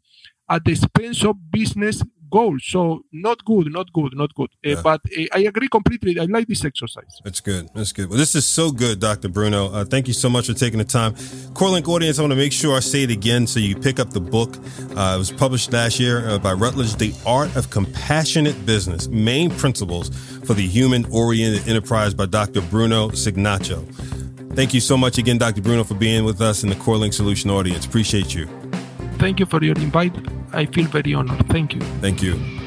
at 0.49 0.63
the 0.63 0.71
expense 0.71 1.23
of 1.23 1.51
business 1.51 2.03
goals. 2.37 2.63
So 2.73 2.81
not 3.11 3.39
good, 3.51 3.67
not 3.79 3.87
good, 3.93 4.13
not 4.21 4.31
good. 4.39 4.49
Uh, 4.65 4.69
yeah. 4.69 4.81
But 4.89 5.01
uh, 5.17 5.37
I 5.37 5.41
agree 5.51 5.69
completely. 5.77 6.19
I 6.19 6.25
like 6.25 6.47
this 6.47 6.63
exercise. 6.71 7.13
That's 7.23 7.41
good. 7.51 7.63
That's 7.73 7.93
good. 7.97 8.09
Well, 8.09 8.17
this 8.17 8.35
is 8.35 8.45
so 8.45 8.71
good, 8.71 8.99
Dr. 8.99 9.29
Bruno. 9.29 9.61
Uh, 9.71 9.85
thank 9.85 10.07
you 10.09 10.13
so 10.13 10.29
much 10.29 10.47
for 10.47 10.53
taking 10.53 10.79
the 10.79 10.91
time. 10.99 11.13
CoreLink 11.59 11.87
audience, 11.87 12.19
I 12.19 12.21
want 12.23 12.31
to 12.31 12.41
make 12.45 12.53
sure 12.61 12.75
I 12.75 12.81
say 12.81 13.03
it 13.03 13.11
again 13.11 13.47
so 13.47 13.59
you 13.59 13.75
pick 13.75 13.99
up 13.99 14.09
the 14.11 14.25
book. 14.37 14.51
Uh, 14.97 15.15
it 15.15 15.19
was 15.23 15.31
published 15.31 15.71
last 15.71 15.99
year 15.99 16.27
uh, 16.27 16.37
by 16.37 16.53
Routledge, 16.53 16.95
The 16.95 17.13
Art 17.25 17.55
of 17.55 17.69
Compassionate 17.69 18.65
Business, 18.65 19.07
Main 19.07 19.49
Principles 19.51 20.09
for 20.45 20.53
the 20.53 20.67
Human 20.67 21.05
Oriented 21.11 21.67
Enterprise 21.67 22.13
by 22.13 22.25
Dr. 22.25 22.61
Bruno 22.61 23.09
Cignacco. 23.09 23.79
Thank 24.55 24.73
you 24.73 24.79
so 24.79 24.95
much 24.97 25.17
again, 25.17 25.37
Dr. 25.37 25.61
Bruno, 25.61 25.83
for 25.83 25.95
being 25.95 26.23
with 26.23 26.41
us 26.41 26.63
in 26.63 26.69
the 26.69 26.75
CoreLink 26.75 27.13
Solution 27.13 27.49
audience. 27.49 27.85
Appreciate 27.85 28.33
you. 28.33 28.47
Thank 29.25 29.39
you 29.39 29.47
for 29.47 29.63
your 29.63 29.73
invite. 29.77 30.15
I 30.53 30.67
feel 30.67 30.85
very 30.85 31.15
honored. 31.15 31.47
Thank 31.47 31.73
you. 31.73 31.81
Thank 31.99 32.21
you. 32.21 32.64